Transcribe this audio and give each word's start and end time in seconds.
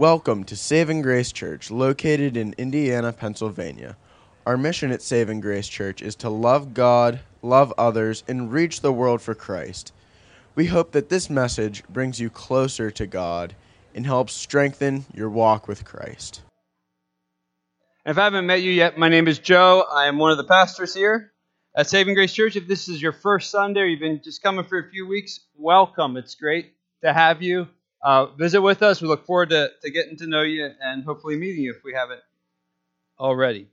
Welcome 0.00 0.44
to 0.44 0.56
Saving 0.56 1.02
Grace 1.02 1.30
Church, 1.30 1.70
located 1.70 2.34
in 2.34 2.54
Indiana, 2.56 3.12
Pennsylvania. 3.12 3.98
Our 4.46 4.56
mission 4.56 4.92
at 4.92 5.02
Saving 5.02 5.42
Grace 5.42 5.68
Church 5.68 6.00
is 6.00 6.16
to 6.16 6.30
love 6.30 6.72
God, 6.72 7.20
love 7.42 7.74
others, 7.76 8.24
and 8.26 8.50
reach 8.50 8.80
the 8.80 8.94
world 8.94 9.20
for 9.20 9.34
Christ. 9.34 9.92
We 10.54 10.64
hope 10.64 10.92
that 10.92 11.10
this 11.10 11.28
message 11.28 11.84
brings 11.86 12.18
you 12.18 12.30
closer 12.30 12.90
to 12.90 13.06
God 13.06 13.54
and 13.94 14.06
helps 14.06 14.32
strengthen 14.32 15.04
your 15.12 15.28
walk 15.28 15.68
with 15.68 15.84
Christ. 15.84 16.40
If 18.06 18.16
I 18.16 18.24
haven't 18.24 18.46
met 18.46 18.62
you 18.62 18.72
yet, 18.72 18.96
my 18.96 19.10
name 19.10 19.28
is 19.28 19.38
Joe. 19.38 19.84
I 19.92 20.06
am 20.06 20.16
one 20.16 20.30
of 20.30 20.38
the 20.38 20.44
pastors 20.44 20.94
here 20.94 21.30
at 21.76 21.90
Saving 21.90 22.14
Grace 22.14 22.32
Church. 22.32 22.56
If 22.56 22.66
this 22.66 22.88
is 22.88 23.02
your 23.02 23.12
first 23.12 23.50
Sunday 23.50 23.80
or 23.80 23.84
you've 23.84 24.00
been 24.00 24.22
just 24.24 24.42
coming 24.42 24.64
for 24.64 24.78
a 24.78 24.90
few 24.90 25.06
weeks, 25.06 25.40
welcome. 25.58 26.16
It's 26.16 26.36
great 26.36 26.72
to 27.04 27.12
have 27.12 27.42
you 27.42 27.68
uh, 28.02 28.26
visit 28.26 28.60
with 28.60 28.82
us. 28.82 29.00
We 29.00 29.08
look 29.08 29.26
forward 29.26 29.50
to, 29.50 29.70
to 29.82 29.90
getting 29.90 30.16
to 30.18 30.26
know 30.26 30.42
you 30.42 30.70
and 30.80 31.04
hopefully 31.04 31.36
meeting 31.36 31.64
you 31.64 31.72
if 31.72 31.84
we 31.84 31.94
haven't 31.94 32.20
already. 33.18 33.68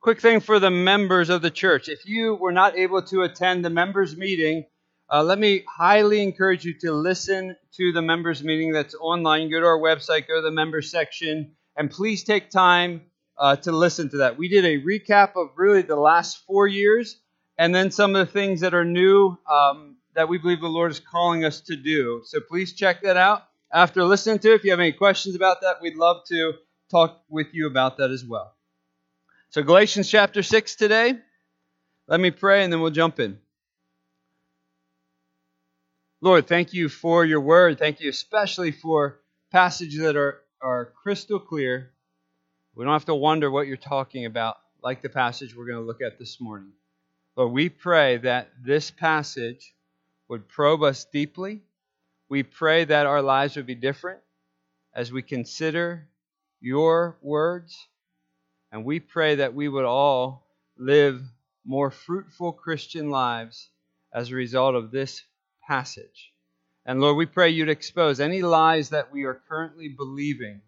Quick 0.00 0.20
thing 0.20 0.40
for 0.40 0.58
the 0.58 0.70
members 0.70 1.28
of 1.28 1.42
the 1.42 1.50
church. 1.50 1.88
If 1.88 2.06
you 2.06 2.34
were 2.34 2.52
not 2.52 2.76
able 2.76 3.02
to 3.02 3.22
attend 3.22 3.64
the 3.64 3.70
members' 3.70 4.16
meeting, 4.16 4.64
uh, 5.10 5.22
let 5.22 5.38
me 5.38 5.64
highly 5.68 6.22
encourage 6.22 6.64
you 6.64 6.74
to 6.80 6.92
listen 6.92 7.56
to 7.74 7.92
the 7.92 8.02
members' 8.02 8.44
meeting 8.44 8.72
that's 8.72 8.94
online. 8.94 9.50
Go 9.50 9.60
to 9.60 9.66
our 9.66 9.78
website, 9.78 10.28
go 10.28 10.36
to 10.36 10.42
the 10.42 10.52
members 10.52 10.90
section, 10.90 11.52
and 11.76 11.90
please 11.90 12.22
take 12.22 12.50
time 12.50 13.02
uh, 13.36 13.56
to 13.56 13.72
listen 13.72 14.10
to 14.10 14.18
that. 14.18 14.38
We 14.38 14.48
did 14.48 14.64
a 14.64 14.80
recap 14.80 15.32
of 15.34 15.50
really 15.56 15.82
the 15.82 15.96
last 15.96 16.44
four 16.46 16.66
years 16.66 17.18
and 17.58 17.74
then 17.74 17.90
some 17.90 18.14
of 18.14 18.26
the 18.26 18.32
things 18.32 18.60
that 18.60 18.72
are 18.74 18.84
new 18.84 19.36
um, 19.50 19.87
that 20.18 20.28
we 20.28 20.36
believe 20.36 20.60
the 20.60 20.68
Lord 20.68 20.90
is 20.90 20.98
calling 20.98 21.44
us 21.44 21.60
to 21.60 21.76
do. 21.76 22.22
So 22.24 22.40
please 22.40 22.72
check 22.72 23.02
that 23.02 23.16
out. 23.16 23.44
After 23.72 24.02
listening 24.02 24.40
to 24.40 24.50
it, 24.50 24.56
if 24.56 24.64
you 24.64 24.72
have 24.72 24.80
any 24.80 24.90
questions 24.90 25.36
about 25.36 25.60
that, 25.60 25.80
we'd 25.80 25.94
love 25.94 26.24
to 26.26 26.54
talk 26.90 27.22
with 27.28 27.46
you 27.52 27.68
about 27.68 27.98
that 27.98 28.10
as 28.10 28.24
well. 28.24 28.52
So, 29.50 29.62
Galatians 29.62 30.10
chapter 30.10 30.42
6 30.42 30.74
today. 30.74 31.14
Let 32.08 32.18
me 32.18 32.32
pray 32.32 32.64
and 32.64 32.72
then 32.72 32.80
we'll 32.80 32.90
jump 32.90 33.20
in. 33.20 33.38
Lord, 36.20 36.48
thank 36.48 36.74
you 36.74 36.88
for 36.88 37.24
your 37.24 37.40
word. 37.40 37.78
Thank 37.78 38.00
you 38.00 38.10
especially 38.10 38.72
for 38.72 39.20
passages 39.52 40.00
that 40.00 40.16
are, 40.16 40.40
are 40.60 40.86
crystal 41.00 41.38
clear. 41.38 41.92
We 42.74 42.84
don't 42.84 42.92
have 42.92 43.04
to 43.04 43.14
wonder 43.14 43.52
what 43.52 43.68
you're 43.68 43.76
talking 43.76 44.24
about, 44.24 44.56
like 44.82 45.00
the 45.00 45.10
passage 45.10 45.54
we're 45.54 45.66
going 45.66 45.78
to 45.78 45.86
look 45.86 46.02
at 46.02 46.18
this 46.18 46.40
morning. 46.40 46.72
Lord, 47.36 47.52
we 47.52 47.68
pray 47.68 48.16
that 48.16 48.48
this 48.60 48.90
passage 48.90 49.74
would 50.28 50.48
probe 50.48 50.82
us 50.82 51.04
deeply. 51.06 51.62
We 52.28 52.42
pray 52.42 52.84
that 52.84 53.06
our 53.06 53.22
lives 53.22 53.56
would 53.56 53.66
be 53.66 53.74
different 53.74 54.20
as 54.94 55.10
we 55.10 55.22
consider 55.22 56.08
your 56.60 57.16
words. 57.22 57.88
And 58.70 58.84
we 58.84 59.00
pray 59.00 59.36
that 59.36 59.54
we 59.54 59.68
would 59.68 59.86
all 59.86 60.46
live 60.76 61.22
more 61.64 61.90
fruitful 61.90 62.52
Christian 62.52 63.10
lives 63.10 63.70
as 64.12 64.30
a 64.30 64.34
result 64.34 64.74
of 64.74 64.90
this 64.90 65.22
passage. 65.66 66.32
And 66.84 67.00
Lord, 67.00 67.16
we 67.16 67.26
pray 67.26 67.50
you'd 67.50 67.68
expose 67.68 68.20
any 68.20 68.42
lies 68.42 68.90
that 68.90 69.12
we 69.12 69.24
are 69.24 69.42
currently 69.48 69.88
believing 69.88 70.62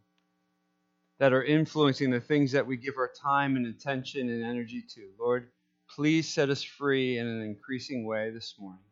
that 1.19 1.33
are 1.34 1.44
influencing 1.44 2.11
the 2.11 2.20
things 2.20 2.53
that 2.53 2.66
we 2.66 2.78
give 2.78 2.97
our 2.97 3.11
time 3.22 3.56
and 3.56 3.66
attention 3.66 4.31
and 4.31 4.42
energy 4.42 4.83
to. 4.94 5.08
Lord, 5.19 5.50
please 5.94 6.27
set 6.27 6.48
us 6.48 6.62
free 6.62 7.19
in 7.19 7.27
an 7.27 7.42
increasing 7.42 8.06
way 8.06 8.31
this 8.31 8.55
morning. 8.58 8.89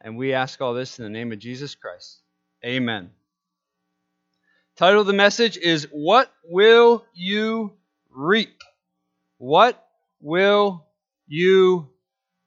And 0.00 0.16
we 0.16 0.34
ask 0.34 0.60
all 0.60 0.74
this 0.74 0.98
in 0.98 1.04
the 1.04 1.10
name 1.10 1.32
of 1.32 1.38
Jesus 1.38 1.74
Christ. 1.74 2.20
Amen. 2.64 3.10
Title 4.76 5.00
of 5.00 5.06
the 5.06 5.12
message 5.12 5.56
is 5.56 5.88
What 5.90 6.30
Will 6.44 7.04
You 7.14 7.72
Reap? 8.10 8.62
What 9.38 9.82
will 10.20 10.86
you 11.26 11.88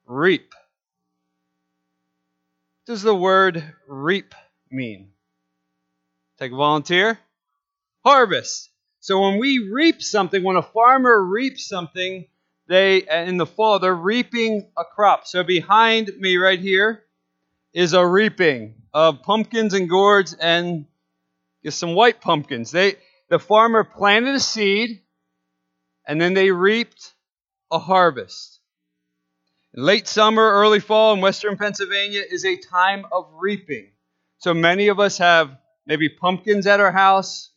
reap? 0.06 0.52
What 2.86 2.94
does 2.94 3.02
the 3.02 3.14
word 3.14 3.62
reap 3.86 4.34
mean? 4.70 5.10
Take 6.38 6.52
a 6.52 6.56
volunteer. 6.56 7.18
Harvest. 8.04 8.70
So 9.00 9.20
when 9.20 9.38
we 9.38 9.70
reap 9.72 10.02
something, 10.02 10.42
when 10.42 10.56
a 10.56 10.62
farmer 10.62 11.22
reaps 11.22 11.68
something, 11.68 12.26
they 12.68 13.02
in 13.08 13.36
the 13.36 13.46
fall 13.46 13.78
they're 13.78 13.94
reaping 13.94 14.68
a 14.76 14.84
crop. 14.84 15.26
So 15.26 15.42
behind 15.42 16.10
me 16.18 16.36
right 16.36 16.58
here 16.58 17.04
is 17.72 17.92
a 17.92 18.04
reaping 18.04 18.74
of 18.92 19.22
pumpkins 19.22 19.74
and 19.74 19.88
gourds 19.88 20.34
and 20.34 20.86
some 21.68 21.94
white 21.94 22.20
pumpkins. 22.20 22.70
They 22.70 22.96
the 23.28 23.38
farmer 23.38 23.84
planted 23.84 24.34
a 24.34 24.40
seed 24.40 25.02
and 26.06 26.20
then 26.20 26.34
they 26.34 26.50
reaped 26.50 27.14
a 27.70 27.78
harvest. 27.78 28.58
Late 29.72 30.08
summer, 30.08 30.42
early 30.42 30.80
fall 30.80 31.14
in 31.14 31.20
western 31.20 31.56
Pennsylvania 31.56 32.22
is 32.28 32.44
a 32.44 32.56
time 32.56 33.06
of 33.12 33.28
reaping. 33.34 33.92
So 34.38 34.52
many 34.52 34.88
of 34.88 34.98
us 34.98 35.18
have 35.18 35.56
maybe 35.86 36.08
pumpkins 36.08 36.66
at 36.66 36.80
our 36.80 36.90
house. 36.90 37.50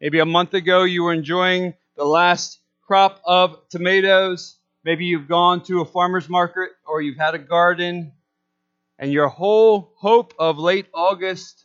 Maybe 0.00 0.20
a 0.20 0.26
month 0.26 0.54
ago 0.54 0.84
you 0.84 1.02
were 1.02 1.12
enjoying 1.12 1.74
the 1.96 2.04
last 2.04 2.60
crop 2.86 3.20
of 3.26 3.68
tomatoes. 3.68 4.56
Maybe 4.84 5.04
you've 5.04 5.28
gone 5.28 5.62
to 5.64 5.82
a 5.82 5.84
farmer's 5.84 6.30
market 6.30 6.70
or 6.86 7.02
you've 7.02 7.18
had 7.18 7.34
a 7.34 7.38
garden 7.38 8.12
and 9.00 9.10
your 9.10 9.28
whole 9.28 9.94
hope 9.96 10.34
of 10.38 10.58
late 10.58 10.86
August 10.92 11.64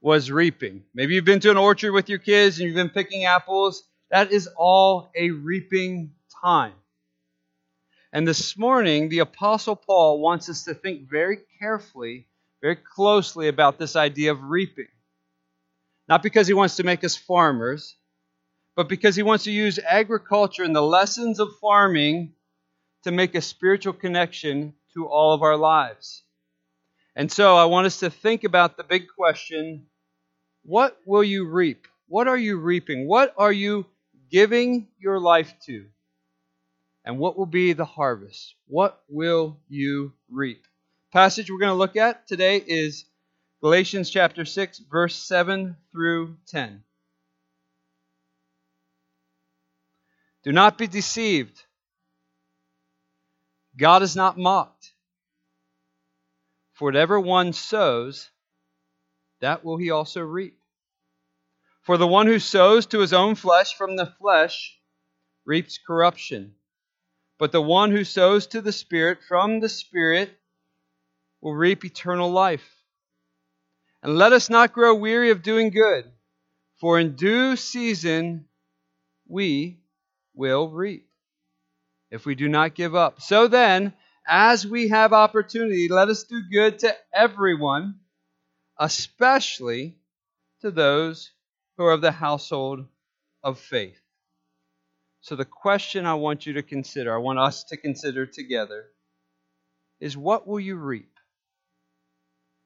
was 0.00 0.30
reaping. 0.30 0.84
Maybe 0.94 1.14
you've 1.14 1.24
been 1.24 1.40
to 1.40 1.50
an 1.50 1.56
orchard 1.56 1.92
with 1.92 2.08
your 2.08 2.20
kids 2.20 2.58
and 2.58 2.66
you've 2.66 2.76
been 2.76 2.88
picking 2.88 3.24
apples. 3.24 3.82
That 4.12 4.30
is 4.30 4.48
all 4.56 5.10
a 5.16 5.30
reaping 5.30 6.12
time. 6.40 6.74
And 8.12 8.28
this 8.28 8.56
morning, 8.56 9.08
the 9.08 9.18
Apostle 9.18 9.74
Paul 9.74 10.20
wants 10.20 10.48
us 10.48 10.62
to 10.64 10.74
think 10.74 11.10
very 11.10 11.38
carefully, 11.58 12.28
very 12.62 12.76
closely 12.76 13.48
about 13.48 13.80
this 13.80 13.96
idea 13.96 14.30
of 14.30 14.44
reaping. 14.44 14.86
Not 16.08 16.22
because 16.22 16.46
he 16.46 16.54
wants 16.54 16.76
to 16.76 16.84
make 16.84 17.02
us 17.02 17.16
farmers, 17.16 17.96
but 18.76 18.88
because 18.88 19.16
he 19.16 19.24
wants 19.24 19.44
to 19.44 19.50
use 19.50 19.80
agriculture 19.80 20.62
and 20.62 20.76
the 20.76 20.80
lessons 20.80 21.40
of 21.40 21.58
farming 21.60 22.34
to 23.02 23.10
make 23.10 23.34
a 23.34 23.40
spiritual 23.40 23.94
connection 23.94 24.74
to 24.94 25.08
all 25.08 25.34
of 25.34 25.42
our 25.42 25.56
lives. 25.56 26.22
And 27.18 27.32
so 27.32 27.56
I 27.56 27.64
want 27.64 27.86
us 27.86 28.00
to 28.00 28.10
think 28.10 28.44
about 28.44 28.76
the 28.76 28.84
big 28.84 29.06
question 29.08 29.86
what 30.64 30.96
will 31.06 31.24
you 31.24 31.48
reap? 31.48 31.86
What 32.08 32.28
are 32.28 32.36
you 32.36 32.58
reaping? 32.58 33.08
What 33.08 33.34
are 33.38 33.52
you 33.52 33.86
giving 34.30 34.88
your 34.98 35.18
life 35.18 35.54
to? 35.66 35.86
And 37.04 37.18
what 37.18 37.38
will 37.38 37.46
be 37.46 37.72
the 37.72 37.84
harvest? 37.84 38.54
What 38.66 39.00
will 39.08 39.58
you 39.68 40.12
reap? 40.28 40.66
Passage 41.12 41.50
we're 41.50 41.60
going 41.60 41.70
to 41.70 41.74
look 41.74 41.96
at 41.96 42.26
today 42.26 42.56
is 42.58 43.06
Galatians 43.62 44.10
chapter 44.10 44.44
6 44.44 44.82
verse 44.90 45.16
7 45.16 45.76
through 45.92 46.36
10. 46.48 46.82
Do 50.42 50.52
not 50.52 50.76
be 50.76 50.86
deceived. 50.86 51.62
God 53.76 54.02
is 54.02 54.16
not 54.16 54.36
mocked. 54.36 54.92
For 56.76 56.84
whatever 56.84 57.18
one 57.18 57.54
sows, 57.54 58.30
that 59.40 59.64
will 59.64 59.78
he 59.78 59.90
also 59.90 60.20
reap. 60.20 60.58
For 61.80 61.96
the 61.96 62.06
one 62.06 62.26
who 62.26 62.38
sows 62.38 62.84
to 62.86 63.00
his 63.00 63.14
own 63.14 63.34
flesh 63.34 63.74
from 63.74 63.96
the 63.96 64.12
flesh 64.20 64.78
reaps 65.46 65.78
corruption. 65.78 66.54
But 67.38 67.52
the 67.52 67.62
one 67.62 67.92
who 67.92 68.04
sows 68.04 68.46
to 68.48 68.60
the 68.60 68.72
Spirit 68.72 69.20
from 69.26 69.60
the 69.60 69.70
Spirit 69.70 70.30
will 71.40 71.54
reap 71.54 71.82
eternal 71.82 72.30
life. 72.30 72.68
And 74.02 74.18
let 74.18 74.34
us 74.34 74.50
not 74.50 74.74
grow 74.74 74.94
weary 74.94 75.30
of 75.30 75.42
doing 75.42 75.70
good, 75.70 76.04
for 76.78 77.00
in 77.00 77.16
due 77.16 77.56
season 77.56 78.48
we 79.26 79.80
will 80.34 80.68
reap 80.68 81.08
if 82.10 82.26
we 82.26 82.34
do 82.34 82.48
not 82.48 82.74
give 82.74 82.94
up. 82.94 83.22
So 83.22 83.48
then, 83.48 83.94
as 84.26 84.66
we 84.66 84.88
have 84.88 85.12
opportunity, 85.12 85.88
let 85.88 86.08
us 86.08 86.24
do 86.24 86.42
good 86.50 86.80
to 86.80 86.94
everyone, 87.14 88.00
especially 88.78 89.96
to 90.62 90.70
those 90.70 91.30
who 91.76 91.84
are 91.84 91.92
of 91.92 92.00
the 92.00 92.10
household 92.10 92.86
of 93.42 93.58
faith. 93.58 94.00
So, 95.20 95.36
the 95.36 95.44
question 95.44 96.06
I 96.06 96.14
want 96.14 96.46
you 96.46 96.54
to 96.54 96.62
consider, 96.62 97.14
I 97.14 97.18
want 97.18 97.38
us 97.38 97.64
to 97.64 97.76
consider 97.76 98.26
together, 98.26 98.86
is 100.00 100.16
what 100.16 100.46
will 100.46 100.60
you 100.60 100.76
reap? 100.76 101.12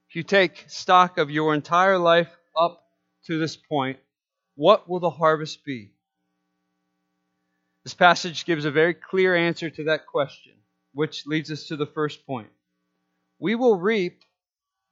If 0.09 0.17
you 0.17 0.23
take 0.23 0.65
stock 0.69 1.19
of 1.19 1.31
your 1.31 1.55
entire 1.55 1.99
life 1.99 2.35
up 2.59 2.83
to 3.27 3.39
this 3.39 3.57
point, 3.57 3.99
what 4.57 4.89
will 4.89 5.01
the 5.01 5.11
harvest 5.11 5.65
be? 5.65 5.93
This 7.85 7.95
passage 7.95 8.45
gives 8.45 8.65
a 8.65 8.71
very 8.71 8.93
clear 8.95 9.35
answer 9.35 9.71
to 9.71 9.85
that 9.85 10.07
question 10.07 10.60
which 10.93 11.27
leads 11.27 11.51
us 11.51 11.65
to 11.69 11.77
the 11.77 11.87
first 11.87 12.27
point. 12.27 12.49
We 13.39 13.55
will 13.55 13.77
reap 13.77 14.23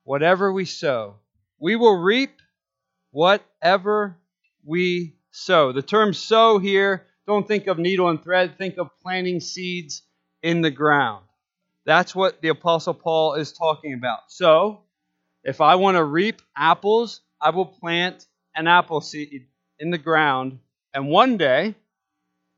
whatever 0.05 0.53
we 0.53 0.65
sow. 0.65 1.17
we 1.61 1.77
will 1.77 1.97
reap 1.97 2.41
whatever 3.11 4.17
we 4.65 5.17
sow. 5.31 5.73
The 5.73 5.83
term 5.83 6.15
sow 6.15 6.59
here, 6.59 7.07
don't 7.27 7.47
think 7.47 7.67
of 7.67 7.79
needle 7.79 8.09
and 8.09 8.23
thread, 8.23 8.57
think 8.59 8.79
of 8.79 8.91
planting 9.03 9.41
seeds 9.41 10.03
in 10.43 10.63
the 10.63 10.71
ground. 10.71 11.25
That's 11.85 12.15
what 12.15 12.41
the 12.43 12.49
Apostle 12.49 12.95
Paul 12.95 13.35
is 13.35 13.53
talking 13.53 13.95
about. 13.95 14.21
So, 14.29 14.83
if 15.43 15.61
I 15.61 15.77
want 15.77 15.97
to 15.97 16.05
reap 16.05 16.43
apples, 16.57 17.21
I 17.41 17.51
will 17.51 17.67
plant 17.67 18.27
an 18.55 18.67
apple 18.67 19.01
seed 19.01 19.47
in 19.79 19.91
the 19.91 19.99
ground, 19.99 20.59
and 20.95 21.09
one 21.09 21.37
day 21.37 21.75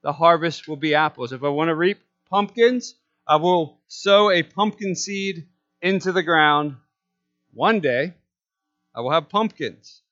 the 0.03 0.13
harvest 0.13 0.67
will 0.67 0.77
be 0.77 0.95
apples. 0.95 1.33
If 1.33 1.45
I 1.45 1.49
want 1.49 1.69
to 1.69 1.75
reap 1.75 1.99
pumpkins, 2.29 2.95
I 3.31 3.37
will 3.37 3.79
sow 3.87 4.29
a 4.29 4.43
pumpkin 4.43 4.97
seed 4.97 5.47
into 5.81 6.11
the 6.11 6.25
ground. 6.25 6.75
One 7.53 7.79
day 7.79 8.15
I 8.93 9.03
will 9.03 9.13
have 9.13 9.29
pumpkins. 9.29 10.03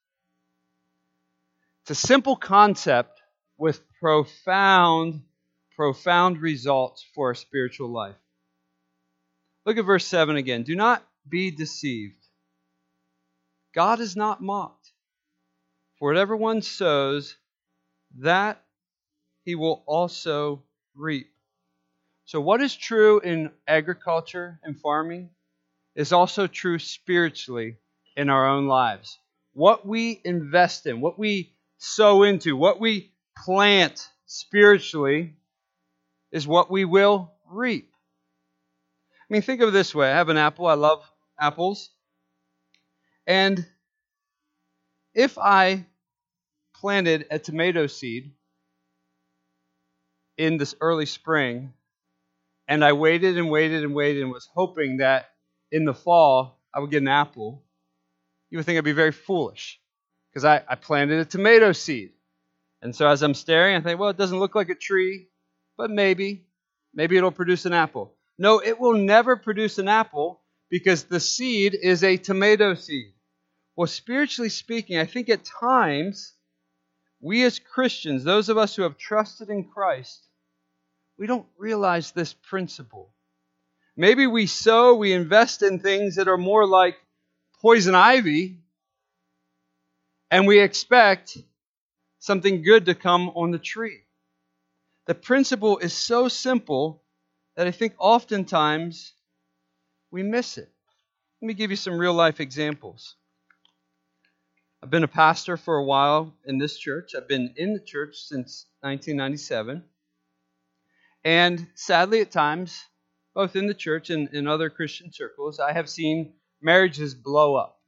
It's 1.82 1.90
a 1.90 2.06
simple 2.06 2.36
concept 2.36 3.20
with 3.56 3.80
profound, 3.98 5.22
profound 5.74 6.40
results 6.40 7.04
for 7.12 7.30
our 7.30 7.34
spiritual 7.34 7.88
life. 7.88 8.14
Look 9.66 9.78
at 9.78 9.84
verse 9.84 10.06
7 10.06 10.36
again. 10.36 10.62
Do 10.62 10.76
not 10.76 11.04
be 11.28 11.50
deceived. 11.50 12.24
God 13.74 13.98
is 13.98 14.14
not 14.14 14.40
mocked. 14.40 14.92
For 15.98 16.08
whatever 16.08 16.36
one 16.36 16.62
sows, 16.62 17.36
that 18.18 18.62
he 19.42 19.56
will 19.56 19.82
also 19.88 20.62
reap. 20.94 21.32
So, 22.28 22.42
what 22.42 22.60
is 22.60 22.76
true 22.76 23.20
in 23.20 23.52
agriculture 23.66 24.60
and 24.62 24.78
farming 24.78 25.30
is 25.94 26.12
also 26.12 26.46
true 26.46 26.78
spiritually 26.78 27.78
in 28.18 28.28
our 28.28 28.46
own 28.46 28.66
lives. 28.66 29.18
What 29.54 29.86
we 29.86 30.20
invest 30.22 30.84
in, 30.84 31.00
what 31.00 31.18
we 31.18 31.54
sow 31.78 32.24
into, 32.24 32.54
what 32.54 32.80
we 32.80 33.14
plant 33.34 34.06
spiritually 34.26 35.36
is 36.30 36.46
what 36.46 36.70
we 36.70 36.84
will 36.84 37.32
reap. 37.50 37.90
I 39.14 39.32
mean, 39.32 39.40
think 39.40 39.62
of 39.62 39.70
it 39.70 39.72
this 39.72 39.94
way 39.94 40.12
I 40.12 40.16
have 40.16 40.28
an 40.28 40.36
apple, 40.36 40.66
I 40.66 40.74
love 40.74 41.10
apples. 41.40 41.88
And 43.26 43.66
if 45.14 45.38
I 45.38 45.86
planted 46.74 47.26
a 47.30 47.38
tomato 47.38 47.86
seed 47.86 48.32
in 50.36 50.58
this 50.58 50.74
early 50.82 51.06
spring, 51.06 51.72
and 52.68 52.84
I 52.84 52.92
waited 52.92 53.38
and 53.38 53.50
waited 53.50 53.82
and 53.82 53.94
waited 53.94 54.22
and 54.22 54.30
was 54.30 54.48
hoping 54.54 54.98
that 54.98 55.30
in 55.72 55.84
the 55.84 55.94
fall 55.94 56.60
I 56.72 56.80
would 56.80 56.90
get 56.90 57.02
an 57.02 57.08
apple, 57.08 57.64
you 58.50 58.58
would 58.58 58.66
think 58.66 58.78
I'd 58.78 58.84
be 58.84 58.92
very 58.92 59.12
foolish 59.12 59.80
because 60.30 60.44
I, 60.44 60.62
I 60.68 60.74
planted 60.74 61.18
a 61.18 61.24
tomato 61.24 61.72
seed. 61.72 62.12
And 62.82 62.94
so 62.94 63.08
as 63.08 63.22
I'm 63.22 63.34
staring, 63.34 63.74
I 63.74 63.80
think, 63.80 63.98
well, 63.98 64.10
it 64.10 64.18
doesn't 64.18 64.38
look 64.38 64.54
like 64.54 64.68
a 64.68 64.74
tree, 64.74 65.28
but 65.76 65.90
maybe, 65.90 66.46
maybe 66.94 67.16
it'll 67.16 67.32
produce 67.32 67.64
an 67.66 67.72
apple. 67.72 68.14
No, 68.38 68.60
it 68.60 68.78
will 68.78 68.94
never 68.94 69.36
produce 69.36 69.78
an 69.78 69.88
apple 69.88 70.42
because 70.70 71.04
the 71.04 71.18
seed 71.18 71.74
is 71.74 72.04
a 72.04 72.18
tomato 72.18 72.74
seed. 72.74 73.14
Well, 73.74 73.86
spiritually 73.86 74.50
speaking, 74.50 74.98
I 74.98 75.06
think 75.06 75.28
at 75.28 75.44
times, 75.44 76.34
we 77.20 77.44
as 77.44 77.58
Christians, 77.58 78.22
those 78.22 78.48
of 78.48 78.58
us 78.58 78.76
who 78.76 78.82
have 78.82 78.96
trusted 78.96 79.48
in 79.48 79.64
Christ, 79.64 80.27
we 81.18 81.26
don't 81.26 81.46
realize 81.58 82.12
this 82.12 82.32
principle. 82.32 83.12
Maybe 83.96 84.26
we 84.26 84.46
sow, 84.46 84.94
we 84.94 85.12
invest 85.12 85.62
in 85.62 85.80
things 85.80 86.16
that 86.16 86.28
are 86.28 86.38
more 86.38 86.66
like 86.66 86.96
poison 87.60 87.96
ivy, 87.96 88.58
and 90.30 90.46
we 90.46 90.60
expect 90.60 91.36
something 92.20 92.62
good 92.62 92.86
to 92.86 92.94
come 92.94 93.30
on 93.30 93.50
the 93.50 93.58
tree. 93.58 94.00
The 95.06 95.14
principle 95.14 95.78
is 95.78 95.92
so 95.92 96.28
simple 96.28 97.02
that 97.56 97.66
I 97.66 97.72
think 97.72 97.94
oftentimes 97.98 99.14
we 100.12 100.22
miss 100.22 100.58
it. 100.58 100.70
Let 101.42 101.46
me 101.46 101.54
give 101.54 101.70
you 101.70 101.76
some 101.76 101.98
real 101.98 102.14
life 102.14 102.40
examples. 102.40 103.16
I've 104.82 104.90
been 104.90 105.02
a 105.02 105.08
pastor 105.08 105.56
for 105.56 105.76
a 105.76 105.84
while 105.84 106.34
in 106.44 106.58
this 106.58 106.78
church. 106.78 107.14
I've 107.16 107.26
been 107.26 107.54
in 107.56 107.72
the 107.72 107.80
church 107.80 108.16
since 108.16 108.66
1997. 108.82 109.82
And 111.28 111.66
sadly, 111.74 112.22
at 112.22 112.30
times, 112.30 112.86
both 113.34 113.54
in 113.54 113.66
the 113.66 113.74
church 113.74 114.08
and 114.08 114.32
in 114.32 114.46
other 114.46 114.70
Christian 114.70 115.12
circles, 115.12 115.60
I 115.60 115.74
have 115.74 115.86
seen 115.86 116.32
marriages 116.62 117.14
blow 117.14 117.54
up, 117.54 117.78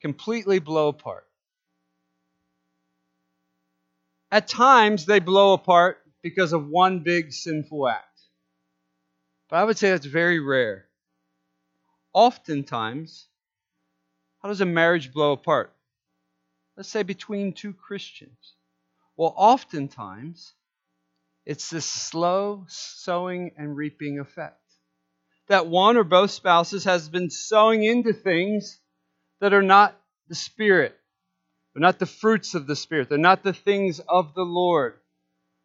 completely 0.00 0.60
blow 0.60 0.86
apart. 0.90 1.26
At 4.30 4.46
times, 4.46 5.06
they 5.06 5.18
blow 5.18 5.54
apart 5.54 5.98
because 6.22 6.52
of 6.52 6.68
one 6.68 7.00
big 7.00 7.32
sinful 7.32 7.88
act. 7.88 8.20
But 9.50 9.56
I 9.56 9.64
would 9.64 9.76
say 9.76 9.90
that's 9.90 10.06
very 10.06 10.38
rare. 10.38 10.86
Oftentimes, 12.12 13.26
how 14.40 14.50
does 14.50 14.60
a 14.60 14.66
marriage 14.66 15.12
blow 15.12 15.32
apart? 15.32 15.74
Let's 16.76 16.90
say 16.90 17.02
between 17.02 17.54
two 17.54 17.72
Christians. 17.72 18.54
Well, 19.16 19.34
oftentimes, 19.36 20.54
it's 21.48 21.70
this 21.70 21.86
slow 21.86 22.66
sowing 22.68 23.52
and 23.56 23.74
reaping 23.74 24.20
effect. 24.20 24.60
That 25.48 25.66
one 25.66 25.96
or 25.96 26.04
both 26.04 26.30
spouses 26.30 26.84
has 26.84 27.08
been 27.08 27.30
sowing 27.30 27.82
into 27.82 28.12
things 28.12 28.78
that 29.40 29.54
are 29.54 29.62
not 29.62 29.98
the 30.28 30.34
Spirit. 30.34 30.94
They're 31.72 31.80
not 31.80 31.98
the 31.98 32.04
fruits 32.04 32.54
of 32.54 32.66
the 32.66 32.76
Spirit. 32.76 33.08
They're 33.08 33.16
not 33.16 33.44
the 33.44 33.54
things 33.54 33.98
of 33.98 34.34
the 34.34 34.42
Lord. 34.42 34.98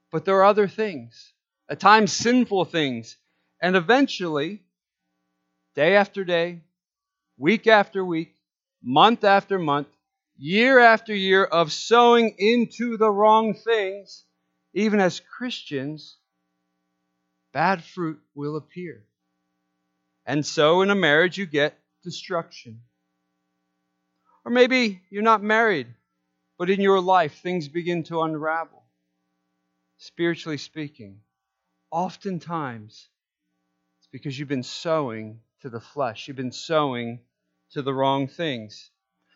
But 0.10 0.24
there 0.24 0.38
are 0.38 0.46
other 0.46 0.70
things, 0.70 1.34
at 1.70 1.82
times 1.82 2.14
sinful 2.14 2.64
things. 2.64 3.18
And 3.62 3.76
eventually, 3.76 4.64
day 5.76 5.98
after 5.98 6.24
day, 6.24 6.62
week 7.38 7.68
after 7.68 8.06
week, 8.06 8.34
month 8.82 9.26
after 9.26 9.60
month, 9.60 9.90
year 10.38 10.80
after 10.80 11.14
year 11.14 11.44
of 11.44 11.74
sowing 11.74 12.36
into 12.38 12.96
the 12.96 13.12
wrong 13.12 13.54
things, 13.54 14.24
even 14.74 15.00
as 15.00 15.20
Christians, 15.20 16.18
bad 17.54 17.84
fruit 17.84 18.20
will 18.34 18.56
appear. 18.56 19.06
And 20.26 20.46
so 20.46 20.82
in 20.82 20.90
a 20.90 20.96
marriage, 20.96 21.38
you 21.38 21.46
get 21.46 21.78
destruction. 22.04 22.82
Or 24.46 24.52
maybe 24.52 25.02
you're 25.10 25.22
not 25.22 25.44
married, 25.44 25.88
but 26.58 26.70
in 26.70 26.82
your 26.82 27.00
life, 27.00 27.40
things 27.42 27.68
begin 27.68 28.04
to 28.06 28.22
unravel. 28.22 28.84
Spiritually 29.98 30.58
speaking, 30.58 31.20
oftentimes 31.92 33.08
it's 34.00 34.08
because 34.12 34.38
you've 34.38 34.50
been 34.50 34.64
sowing 34.64 35.40
to 35.62 35.70
the 35.70 35.80
flesh, 35.80 36.28
you've 36.28 36.38
been 36.38 36.52
sowing 36.52 37.20
to 37.72 37.82
the 37.82 37.94
wrong 37.94 38.28
things. 38.28 38.90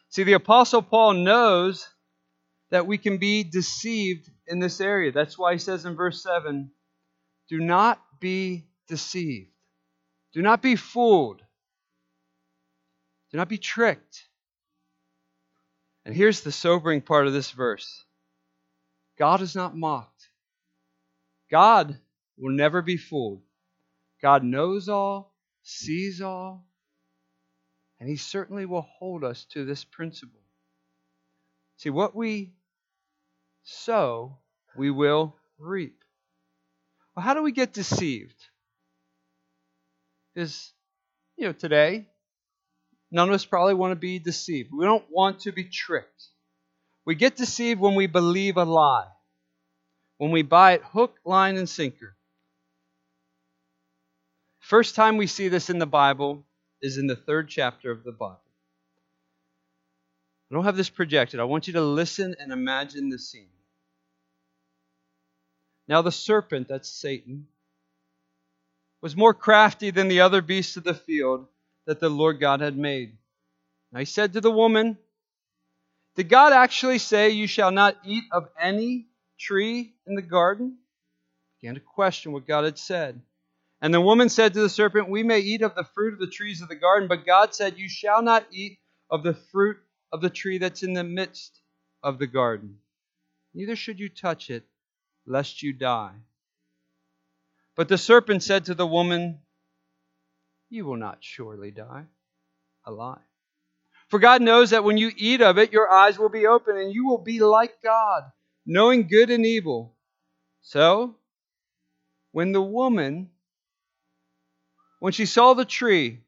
See, 0.10 0.24
the 0.24 0.34
Apostle 0.34 0.82
Paul 0.82 1.14
knows 1.14 1.88
that 2.70 2.88
we 2.88 2.98
can 2.98 3.18
be 3.18 3.44
deceived 3.44 4.30
in 4.48 4.60
this 4.60 4.82
area. 4.82 5.12
That's 5.12 5.38
why 5.38 5.54
he 5.54 5.60
says 5.60 5.86
in 5.86 5.96
verse 5.96 6.22
7 6.22 6.72
do 7.50 7.60
not 7.60 8.02
be 8.20 8.66
deceived, 8.88 9.52
do 10.34 10.42
not 10.42 10.62
be 10.62 10.76
fooled, 10.76 11.42
do 13.32 13.38
not 13.38 13.50
be 13.50 13.58
tricked. 13.58 14.26
And 16.06 16.16
here's 16.16 16.42
the 16.42 16.52
sobering 16.52 17.02
part 17.02 17.28
of 17.28 17.34
this 17.34 17.52
verse 17.52 18.06
God 19.18 19.42
is 19.42 19.56
not 19.56 19.76
mocked, 19.76 20.30
God 21.50 21.98
will 22.38 22.52
never 22.52 22.82
be 22.82 22.98
fooled. 22.98 23.42
God 24.22 24.44
knows 24.44 24.90
all, 24.90 25.36
sees 25.62 26.22
all, 26.22 26.66
and 28.00 28.10
He 28.10 28.16
certainly 28.18 28.66
will 28.66 28.88
hold 29.00 29.24
us 29.24 29.46
to 29.52 29.64
this 29.64 29.84
principle. 29.84 30.42
See, 31.78 31.92
what 31.92 32.16
we 32.16 32.54
sow, 33.68 34.38
we 34.76 34.90
will 34.90 35.36
reap. 35.60 36.04
Well, 37.16 37.24
how 37.24 37.34
do 37.34 37.44
we 37.44 37.52
get 37.52 37.74
deceived? 37.74 38.36
Is, 40.36 40.72
you 41.36 41.46
know, 41.46 41.54
today, 41.54 42.08
none 43.12 43.28
of 43.28 43.36
us 43.36 43.46
probably 43.46 43.74
want 43.74 43.92
to 43.92 43.96
be 43.96 44.20
deceived. 44.20 44.70
We 44.72 44.86
don't 44.86 45.06
want 45.12 45.42
to 45.42 45.52
be 45.52 45.66
tricked. 45.66 46.26
We 47.06 47.16
get 47.16 47.36
deceived 47.36 47.80
when 47.80 47.96
we 47.96 48.08
believe 48.08 48.58
a 48.58 48.66
lie, 48.66 49.08
when 50.18 50.32
we 50.32 50.44
buy 50.44 50.74
it 50.74 50.84
hook, 50.84 51.16
line, 51.26 51.58
and 51.58 51.68
sinker. 51.68 52.16
First 54.60 54.96
time 54.96 55.18
we 55.18 55.28
see 55.28 55.48
this 55.48 55.70
in 55.70 55.80
the 55.80 55.86
Bible 55.86 56.46
is 56.82 56.98
in 56.98 57.08
the 57.08 57.16
third 57.16 57.50
chapter 57.50 57.90
of 57.90 58.04
the 58.04 58.12
Bible. 58.12 58.42
I 60.52 60.56
don't 60.56 60.66
have 60.66 60.78
this 60.78 60.90
projected. 60.90 61.40
I 61.40 61.46
want 61.46 61.68
you 61.68 61.74
to 61.74 61.82
listen 61.82 62.36
and 62.40 62.52
imagine 62.52 63.10
the 63.10 63.20
scene. 63.20 63.50
Now, 65.88 66.02
the 66.02 66.12
serpent, 66.12 66.68
that's 66.68 66.90
Satan, 66.90 67.48
was 69.02 69.16
more 69.16 69.34
crafty 69.34 69.92
than 69.92 70.08
the 70.08 70.22
other 70.22 70.42
beasts 70.42 70.78
of 70.78 70.84
the 70.84 70.94
field 70.94 71.48
that 71.86 72.00
the 72.00 72.10
Lord 72.10 72.40
God 72.40 72.62
had 72.62 72.78
made. 72.78 73.18
Now 73.92 74.00
he 74.00 74.06
said 74.06 74.34
to 74.34 74.42
the 74.42 74.52
woman, 74.52 74.98
Did 76.16 76.30
God 76.30 76.52
actually 76.54 76.98
say 76.98 77.30
you 77.30 77.48
shall 77.48 77.72
not 77.72 77.98
eat 78.04 78.26
of 78.32 78.50
any 78.60 79.08
tree 79.40 79.94
in 80.06 80.16
the 80.16 80.22
garden? 80.22 80.78
Began 81.62 81.76
to 81.76 81.82
question 81.82 82.34
what 82.34 82.48
God 82.48 82.66
had 82.66 82.78
said. 82.78 83.22
And 83.82 83.94
the 83.94 84.02
woman 84.02 84.30
said 84.30 84.54
to 84.54 84.62
the 84.62 84.70
serpent, 84.70 85.10
We 85.10 85.24
may 85.24 85.40
eat 85.40 85.62
of 85.62 85.76
the 85.76 85.84
fruit 85.84 86.14
of 86.14 86.20
the 86.20 86.28
trees 86.28 86.62
of 86.62 86.70
the 86.70 86.76
garden, 86.76 87.08
but 87.08 87.26
God 87.26 87.54
said, 87.54 87.78
You 87.78 87.88
shall 87.88 88.22
not 88.22 88.46
eat 88.52 88.80
of 89.10 89.24
the 89.24 89.36
fruit 89.36 89.78
of 90.12 90.22
the 90.22 90.30
tree 90.30 90.58
that's 90.58 90.84
in 90.84 90.94
the 90.94 91.04
midst 91.04 91.62
of 92.04 92.20
the 92.20 92.28
garden. 92.28 92.80
Neither 93.54 93.76
should 93.76 94.00
you 94.00 94.10
touch 94.10 94.50
it, 94.50 94.64
lest 95.28 95.62
you 95.62 95.74
die. 95.74 96.14
But 97.76 97.90
the 97.90 97.98
serpent 97.98 98.42
said 98.42 98.66
to 98.66 98.74
the 98.74 98.88
woman, 98.88 99.40
You 100.70 100.86
will 100.86 100.98
not 100.98 101.20
surely 101.22 101.70
die. 101.70 102.06
A 102.86 102.92
lie. 102.92 103.22
For 104.10 104.20
God 104.20 104.42
knows 104.42 104.70
that 104.70 104.86
when 104.86 104.98
you 104.98 105.12
eat 105.16 105.42
of 105.42 105.58
it, 105.58 105.74
your 105.74 105.92
eyes 105.92 106.18
will 106.18 106.30
be 106.30 106.48
open, 106.48 106.78
and 106.78 106.94
you 106.94 107.06
will 107.06 107.18
be 107.18 107.40
like 107.40 107.82
God, 107.84 108.24
knowing 108.66 109.08
good 109.08 109.30
and 109.30 109.46
evil. 109.46 109.94
So, 110.62 111.16
when 112.32 112.54
the 112.54 112.62
woman, 112.62 113.30
when 115.00 115.12
she 115.12 115.26
saw 115.26 115.54
the 115.54 115.66
tree, 115.66 116.22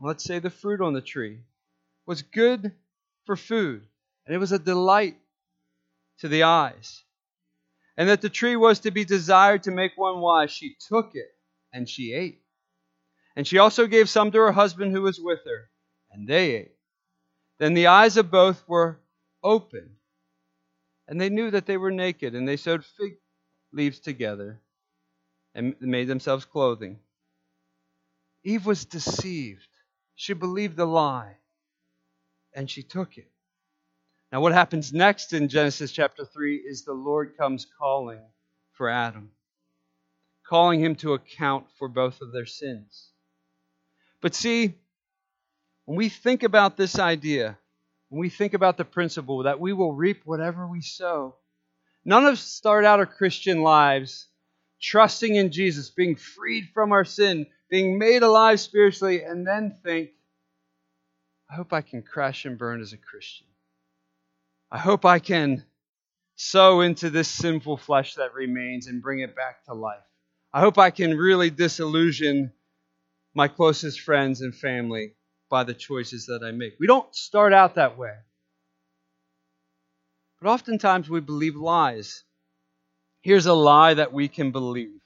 let's 0.00 0.24
say 0.24 0.38
the 0.38 0.50
fruit 0.50 0.80
on 0.80 0.94
the 0.94 1.02
tree, 1.02 1.40
was 2.06 2.22
good 2.22 2.72
for 3.26 3.36
food, 3.36 3.86
and 4.24 4.34
it 4.34 4.38
was 4.38 4.52
a 4.52 4.58
delight 4.58 5.16
to 6.20 6.28
the 6.28 6.44
eyes, 6.44 7.04
and 7.98 8.08
that 8.08 8.22
the 8.22 8.30
tree 8.30 8.54
was 8.54 8.78
to 8.78 8.92
be 8.92 9.04
desired 9.04 9.64
to 9.64 9.72
make 9.72 9.92
one 9.96 10.20
wise, 10.20 10.52
she 10.52 10.76
took 10.88 11.16
it 11.16 11.34
and 11.72 11.88
she 11.88 12.12
ate. 12.12 12.40
And 13.34 13.44
she 13.46 13.58
also 13.58 13.88
gave 13.88 14.08
some 14.08 14.30
to 14.30 14.38
her 14.38 14.52
husband 14.52 14.92
who 14.92 15.02
was 15.02 15.20
with 15.20 15.40
her, 15.44 15.68
and 16.12 16.26
they 16.26 16.52
ate. 16.52 16.72
Then 17.58 17.74
the 17.74 17.88
eyes 17.88 18.16
of 18.16 18.30
both 18.30 18.66
were 18.68 19.00
opened, 19.42 19.96
and 21.08 21.20
they 21.20 21.28
knew 21.28 21.50
that 21.50 21.66
they 21.66 21.76
were 21.76 21.90
naked, 21.90 22.36
and 22.36 22.46
they 22.46 22.56
sewed 22.56 22.84
fig 22.84 23.16
leaves 23.72 23.98
together 23.98 24.60
and 25.54 25.74
made 25.80 26.06
themselves 26.06 26.44
clothing. 26.44 27.00
Eve 28.44 28.64
was 28.64 28.84
deceived. 28.84 29.68
She 30.14 30.34
believed 30.34 30.76
the 30.76 30.86
lie, 30.86 31.36
and 32.54 32.70
she 32.70 32.82
took 32.82 33.18
it. 33.18 33.30
Now, 34.30 34.42
what 34.42 34.52
happens 34.52 34.92
next 34.92 35.32
in 35.32 35.48
Genesis 35.48 35.90
chapter 35.90 36.24
3 36.24 36.56
is 36.56 36.84
the 36.84 36.92
Lord 36.92 37.36
comes 37.38 37.66
calling 37.78 38.20
for 38.72 38.88
Adam, 38.88 39.30
calling 40.46 40.80
him 40.80 40.96
to 40.96 41.14
account 41.14 41.64
for 41.78 41.88
both 41.88 42.20
of 42.20 42.32
their 42.32 42.46
sins. 42.46 43.10
But 44.20 44.34
see, 44.34 44.74
when 45.86 45.96
we 45.96 46.10
think 46.10 46.42
about 46.42 46.76
this 46.76 46.98
idea, 46.98 47.58
when 48.10 48.20
we 48.20 48.28
think 48.28 48.52
about 48.52 48.76
the 48.76 48.84
principle 48.84 49.44
that 49.44 49.60
we 49.60 49.72
will 49.72 49.94
reap 49.94 50.22
whatever 50.24 50.66
we 50.66 50.82
sow, 50.82 51.36
none 52.04 52.26
of 52.26 52.34
us 52.34 52.40
start 52.40 52.84
out 52.84 52.98
our 52.98 53.06
Christian 53.06 53.62
lives 53.62 54.28
trusting 54.80 55.34
in 55.34 55.50
Jesus, 55.50 55.90
being 55.90 56.16
freed 56.16 56.68
from 56.72 56.92
our 56.92 57.04
sin, 57.04 57.46
being 57.70 57.98
made 57.98 58.22
alive 58.22 58.60
spiritually, 58.60 59.22
and 59.24 59.46
then 59.46 59.76
think, 59.82 60.10
I 61.50 61.54
hope 61.54 61.72
I 61.72 61.80
can 61.80 62.02
crash 62.02 62.44
and 62.44 62.58
burn 62.58 62.80
as 62.80 62.92
a 62.92 62.98
Christian. 62.98 63.47
I 64.70 64.78
hope 64.78 65.04
I 65.04 65.18
can 65.18 65.64
sow 66.36 66.80
into 66.82 67.10
this 67.10 67.28
sinful 67.28 67.78
flesh 67.78 68.14
that 68.14 68.34
remains 68.34 68.86
and 68.86 69.02
bring 69.02 69.20
it 69.20 69.34
back 69.34 69.64
to 69.64 69.74
life. 69.74 70.04
I 70.52 70.60
hope 70.60 70.78
I 70.78 70.90
can 70.90 71.16
really 71.16 71.50
disillusion 71.50 72.52
my 73.34 73.48
closest 73.48 74.00
friends 74.00 74.40
and 74.40 74.54
family 74.54 75.14
by 75.50 75.64
the 75.64 75.74
choices 75.74 76.26
that 76.26 76.42
I 76.42 76.52
make. 76.52 76.74
We 76.78 76.86
don't 76.86 77.14
start 77.14 77.52
out 77.52 77.74
that 77.76 77.96
way. 77.96 78.14
But 80.40 80.50
oftentimes 80.50 81.08
we 81.08 81.20
believe 81.20 81.56
lies. 81.56 82.24
Here's 83.22 83.46
a 83.46 83.54
lie 83.54 83.94
that 83.94 84.12
we 84.12 84.28
can 84.28 84.52
believe. 84.52 85.00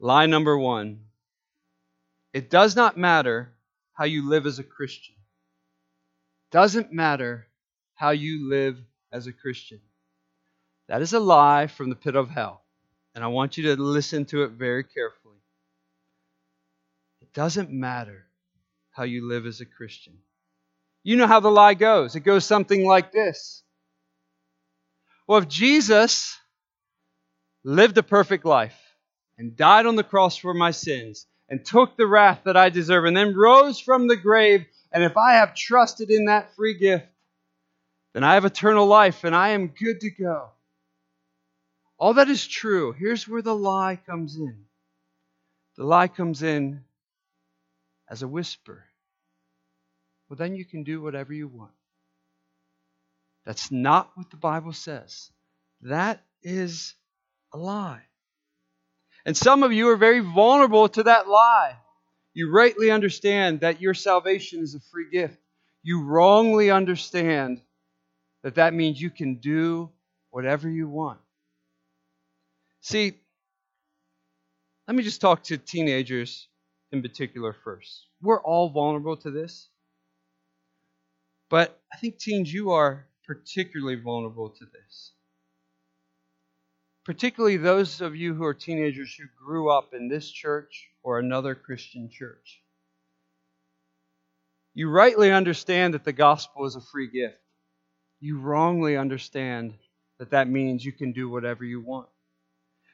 Lie 0.00 0.26
number 0.26 0.58
one 0.58 1.00
it 2.32 2.50
does 2.50 2.74
not 2.74 2.98
matter 2.98 3.54
how 3.92 4.04
you 4.04 4.28
live 4.28 4.44
as 4.44 4.58
a 4.58 4.64
Christian. 4.64 5.14
Doesn't 6.50 6.92
matter 6.92 7.46
how 7.94 8.10
you 8.10 8.48
live 8.48 8.78
as 9.12 9.26
a 9.26 9.32
Christian. 9.32 9.80
That 10.88 11.02
is 11.02 11.12
a 11.12 11.20
lie 11.20 11.66
from 11.66 11.88
the 11.88 11.96
pit 11.96 12.16
of 12.16 12.28
hell. 12.28 12.62
And 13.14 13.22
I 13.22 13.28
want 13.28 13.56
you 13.56 13.64
to 13.64 13.82
listen 13.82 14.24
to 14.26 14.42
it 14.42 14.50
very 14.50 14.84
carefully. 14.84 15.38
It 17.20 17.32
doesn't 17.32 17.70
matter 17.70 18.26
how 18.90 19.04
you 19.04 19.26
live 19.26 19.46
as 19.46 19.60
a 19.60 19.66
Christian. 19.66 20.18
You 21.02 21.16
know 21.16 21.26
how 21.26 21.40
the 21.40 21.50
lie 21.50 21.74
goes. 21.74 22.16
It 22.16 22.20
goes 22.20 22.44
something 22.44 22.84
like 22.84 23.12
this. 23.12 23.62
Well, 25.26 25.38
if 25.38 25.48
Jesus 25.48 26.36
lived 27.62 27.96
a 27.98 28.02
perfect 28.02 28.44
life 28.44 28.78
and 29.38 29.56
died 29.56 29.86
on 29.86 29.96
the 29.96 30.04
cross 30.04 30.36
for 30.36 30.54
my 30.54 30.70
sins 30.70 31.26
and 31.48 31.64
took 31.64 31.96
the 31.96 32.06
wrath 32.06 32.42
that 32.44 32.56
I 32.56 32.68
deserve 32.68 33.04
and 33.04 33.16
then 33.16 33.34
rose 33.34 33.80
from 33.80 34.06
the 34.06 34.16
grave, 34.16 34.66
and 34.92 35.02
if 35.02 35.16
I 35.16 35.34
have 35.34 35.54
trusted 35.54 36.10
in 36.10 36.26
that 36.26 36.54
free 36.54 36.78
gift, 36.78 37.06
then 38.14 38.24
I 38.24 38.34
have 38.34 38.44
eternal 38.44 38.86
life 38.86 39.24
and 39.24 39.34
I 39.34 39.50
am 39.50 39.68
good 39.68 40.00
to 40.00 40.10
go. 40.10 40.48
All 41.98 42.14
that 42.14 42.28
is 42.28 42.46
true. 42.46 42.92
Here's 42.92 43.28
where 43.28 43.42
the 43.42 43.54
lie 43.54 43.98
comes 44.06 44.36
in. 44.36 44.64
The 45.76 45.84
lie 45.84 46.08
comes 46.08 46.42
in 46.42 46.84
as 48.08 48.22
a 48.22 48.28
whisper. 48.28 48.84
Well, 50.28 50.36
then 50.36 50.54
you 50.54 50.64
can 50.64 50.84
do 50.84 51.02
whatever 51.02 51.32
you 51.32 51.48
want. 51.48 51.72
That's 53.44 53.70
not 53.70 54.10
what 54.14 54.30
the 54.30 54.36
Bible 54.36 54.72
says. 54.72 55.30
That 55.82 56.22
is 56.42 56.94
a 57.52 57.58
lie. 57.58 58.02
And 59.26 59.36
some 59.36 59.62
of 59.62 59.72
you 59.72 59.88
are 59.88 59.96
very 59.96 60.20
vulnerable 60.20 60.88
to 60.90 61.02
that 61.02 61.28
lie. 61.28 61.76
You 62.32 62.52
rightly 62.52 62.90
understand 62.90 63.60
that 63.60 63.80
your 63.80 63.94
salvation 63.94 64.62
is 64.62 64.74
a 64.74 64.80
free 64.92 65.10
gift. 65.10 65.38
You 65.82 66.04
wrongly 66.04 66.70
understand 66.70 67.60
that 68.44 68.56
that 68.56 68.74
means 68.74 69.00
you 69.00 69.08
can 69.08 69.36
do 69.36 69.90
whatever 70.30 70.68
you 70.68 70.86
want. 70.86 71.18
See, 72.82 73.14
let 74.86 74.94
me 74.94 75.02
just 75.02 75.22
talk 75.22 75.44
to 75.44 75.56
teenagers 75.56 76.46
in 76.92 77.00
particular 77.00 77.56
first. 77.64 78.06
We're 78.20 78.42
all 78.42 78.68
vulnerable 78.68 79.16
to 79.16 79.30
this. 79.30 79.70
But 81.48 81.80
I 81.90 81.96
think 81.96 82.18
teens, 82.18 82.52
you 82.52 82.72
are 82.72 83.06
particularly 83.26 83.96
vulnerable 83.96 84.50
to 84.50 84.66
this. 84.66 85.12
Particularly 87.06 87.56
those 87.56 88.02
of 88.02 88.14
you 88.14 88.34
who 88.34 88.44
are 88.44 88.52
teenagers 88.52 89.14
who 89.14 89.24
grew 89.42 89.70
up 89.70 89.94
in 89.94 90.08
this 90.08 90.30
church 90.30 90.90
or 91.02 91.18
another 91.18 91.54
Christian 91.54 92.10
church. 92.10 92.60
You 94.74 94.90
rightly 94.90 95.32
understand 95.32 95.94
that 95.94 96.04
the 96.04 96.12
gospel 96.12 96.66
is 96.66 96.76
a 96.76 96.80
free 96.82 97.08
gift 97.08 97.38
you 98.24 98.38
wrongly 98.38 98.96
understand 98.96 99.74
that 100.18 100.30
that 100.30 100.48
means 100.48 100.82
you 100.82 100.92
can 100.92 101.12
do 101.12 101.28
whatever 101.28 101.62
you 101.62 101.82
want. 101.82 102.08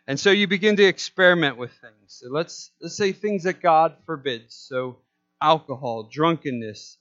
And 0.09 0.19
so 0.19 0.33
you 0.33 0.49
begin 0.49 0.75
to 0.75 0.83
experiment 0.83 1.57
with 1.57 1.71
things. 1.71 1.95
So 2.09 2.27
let's 2.31 2.73
let's 2.81 2.97
say 2.97 3.13
things 3.13 3.45
that 3.45 3.63
God 3.63 3.95
forbids. 4.07 4.57
So 4.57 4.99
alcohol, 5.41 6.09
drunkenness, 6.13 6.99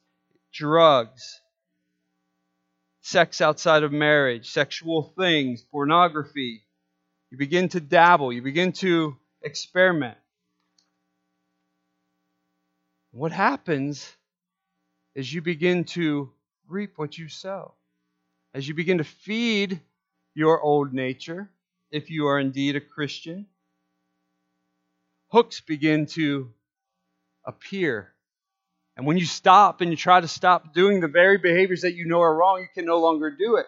drugs, 0.54 1.42
sex 3.02 3.42
outside 3.42 3.82
of 3.82 3.92
marriage, 3.92 4.52
sexual 4.52 5.12
things, 5.18 5.64
pornography. 5.64 6.62
You 7.32 7.38
begin 7.40 7.70
to 7.70 7.80
dabble, 7.80 8.32
you 8.32 8.44
begin 8.44 8.74
to 8.74 9.18
experiment. 9.42 10.18
What 13.10 13.32
happens 13.32 14.08
is 15.16 15.34
you 15.34 15.42
begin 15.42 15.86
to 15.86 16.32
reap 16.68 16.94
what 16.98 17.18
you 17.18 17.28
sow 17.28 17.74
as 18.54 18.68
you 18.68 18.74
begin 18.74 18.98
to 18.98 19.04
feed 19.04 19.80
your 20.34 20.62
old 20.62 20.94
nature, 20.94 21.50
if 21.92 22.10
you 22.10 22.28
are 22.28 22.40
indeed 22.40 22.76
a 22.76 22.82
Christian, 22.82 23.48
hooks 25.28 25.62
begin 25.62 26.06
to 26.08 26.52
appear. 27.46 28.14
And 28.98 29.06
when 29.06 29.18
you 29.18 29.26
stop 29.26 29.82
and 29.82 29.92
you 29.92 29.98
try 29.98 30.20
to 30.20 30.28
stop 30.28 30.74
doing 30.74 31.00
the 31.00 31.08
very 31.08 31.38
behaviors 31.38 31.82
that 31.82 31.94
you 31.94 32.06
know 32.06 32.22
are 32.22 32.36
wrong, 32.36 32.62
you 32.62 32.68
can 32.74 32.86
no 32.86 33.00
longer 33.00 33.32
do 33.32 33.56
it. 33.56 33.66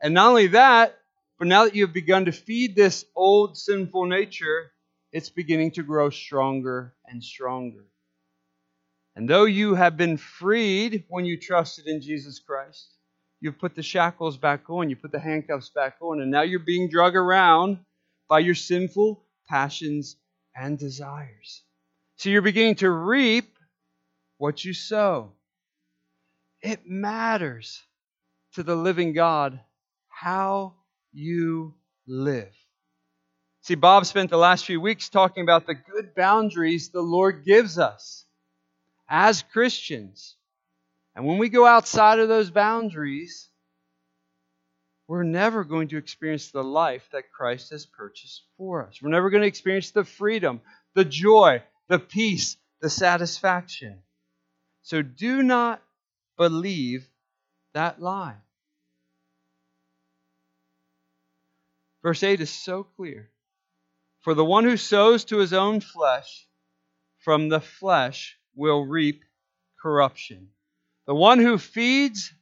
And 0.00 0.14
not 0.14 0.28
only 0.28 0.48
that, 0.48 0.98
but 1.38 1.48
now 1.48 1.64
that 1.64 1.74
you 1.74 1.86
have 1.86 1.94
begun 1.94 2.26
to 2.26 2.32
feed 2.32 2.76
this 2.76 3.04
old 3.16 3.56
sinful 3.56 4.06
nature, 4.06 4.70
it's 5.12 5.30
beginning 5.30 5.72
to 5.72 5.82
grow 5.82 6.10
stronger 6.10 6.94
and 7.06 7.22
stronger. 7.22 7.84
And 9.16 9.28
though 9.28 9.44
you 9.44 9.74
have 9.74 9.96
been 9.96 10.16
freed 10.16 11.04
when 11.08 11.24
you 11.24 11.38
trusted 11.38 11.86
in 11.86 12.00
Jesus 12.00 12.40
Christ, 12.40 12.93
You've 13.44 13.58
put 13.58 13.74
the 13.74 13.82
shackles 13.82 14.38
back 14.38 14.70
on, 14.70 14.88
you 14.88 14.96
put 14.96 15.12
the 15.12 15.20
handcuffs 15.20 15.68
back 15.68 15.96
on, 16.00 16.22
and 16.22 16.30
now 16.30 16.40
you're 16.40 16.60
being 16.60 16.88
drug 16.88 17.14
around 17.14 17.76
by 18.26 18.38
your 18.38 18.54
sinful 18.54 19.22
passions 19.46 20.16
and 20.56 20.78
desires. 20.78 21.62
So 22.16 22.30
you're 22.30 22.40
beginning 22.40 22.76
to 22.76 22.88
reap 22.88 23.54
what 24.38 24.64
you 24.64 24.72
sow. 24.72 25.32
It 26.62 26.88
matters 26.88 27.82
to 28.54 28.62
the 28.62 28.76
living 28.76 29.12
God 29.12 29.60
how 30.08 30.72
you 31.12 31.74
live. 32.06 32.56
See, 33.60 33.74
Bob 33.74 34.06
spent 34.06 34.30
the 34.30 34.38
last 34.38 34.64
few 34.64 34.80
weeks 34.80 35.10
talking 35.10 35.42
about 35.42 35.66
the 35.66 35.74
good 35.74 36.14
boundaries 36.14 36.88
the 36.88 37.02
Lord 37.02 37.44
gives 37.44 37.78
us 37.78 38.24
as 39.06 39.42
Christians. 39.42 40.36
And 41.14 41.24
when 41.26 41.38
we 41.38 41.48
go 41.48 41.66
outside 41.66 42.18
of 42.18 42.28
those 42.28 42.50
boundaries, 42.50 43.48
we're 45.06 45.22
never 45.22 45.64
going 45.64 45.88
to 45.88 45.98
experience 45.98 46.50
the 46.50 46.64
life 46.64 47.08
that 47.12 47.30
Christ 47.30 47.70
has 47.70 47.86
purchased 47.86 48.42
for 48.56 48.86
us. 48.86 49.00
We're 49.00 49.10
never 49.10 49.30
going 49.30 49.42
to 49.42 49.48
experience 49.48 49.90
the 49.90 50.04
freedom, 50.04 50.60
the 50.94 51.04
joy, 51.04 51.62
the 51.88 51.98
peace, 51.98 52.56
the 52.80 52.90
satisfaction. 52.90 53.98
So 54.82 55.02
do 55.02 55.42
not 55.42 55.82
believe 56.36 57.06
that 57.74 58.00
lie. 58.00 58.36
Verse 62.02 62.22
8 62.22 62.40
is 62.40 62.50
so 62.50 62.82
clear. 62.82 63.30
For 64.20 64.34
the 64.34 64.44
one 64.44 64.64
who 64.64 64.76
sows 64.76 65.24
to 65.26 65.38
his 65.38 65.52
own 65.52 65.80
flesh, 65.80 66.46
from 67.18 67.48
the 67.48 67.60
flesh 67.60 68.38
will 68.54 68.84
reap 68.84 69.22
corruption. 69.80 70.48
The 71.06 71.14
one 71.14 71.38
who 71.38 71.58
feeds 71.58 72.32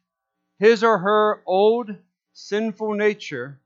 his 0.59 0.85
or 0.85 0.99
her 0.99 1.43
old 1.47 1.91
sinful 2.33 2.95
nature 2.95 3.61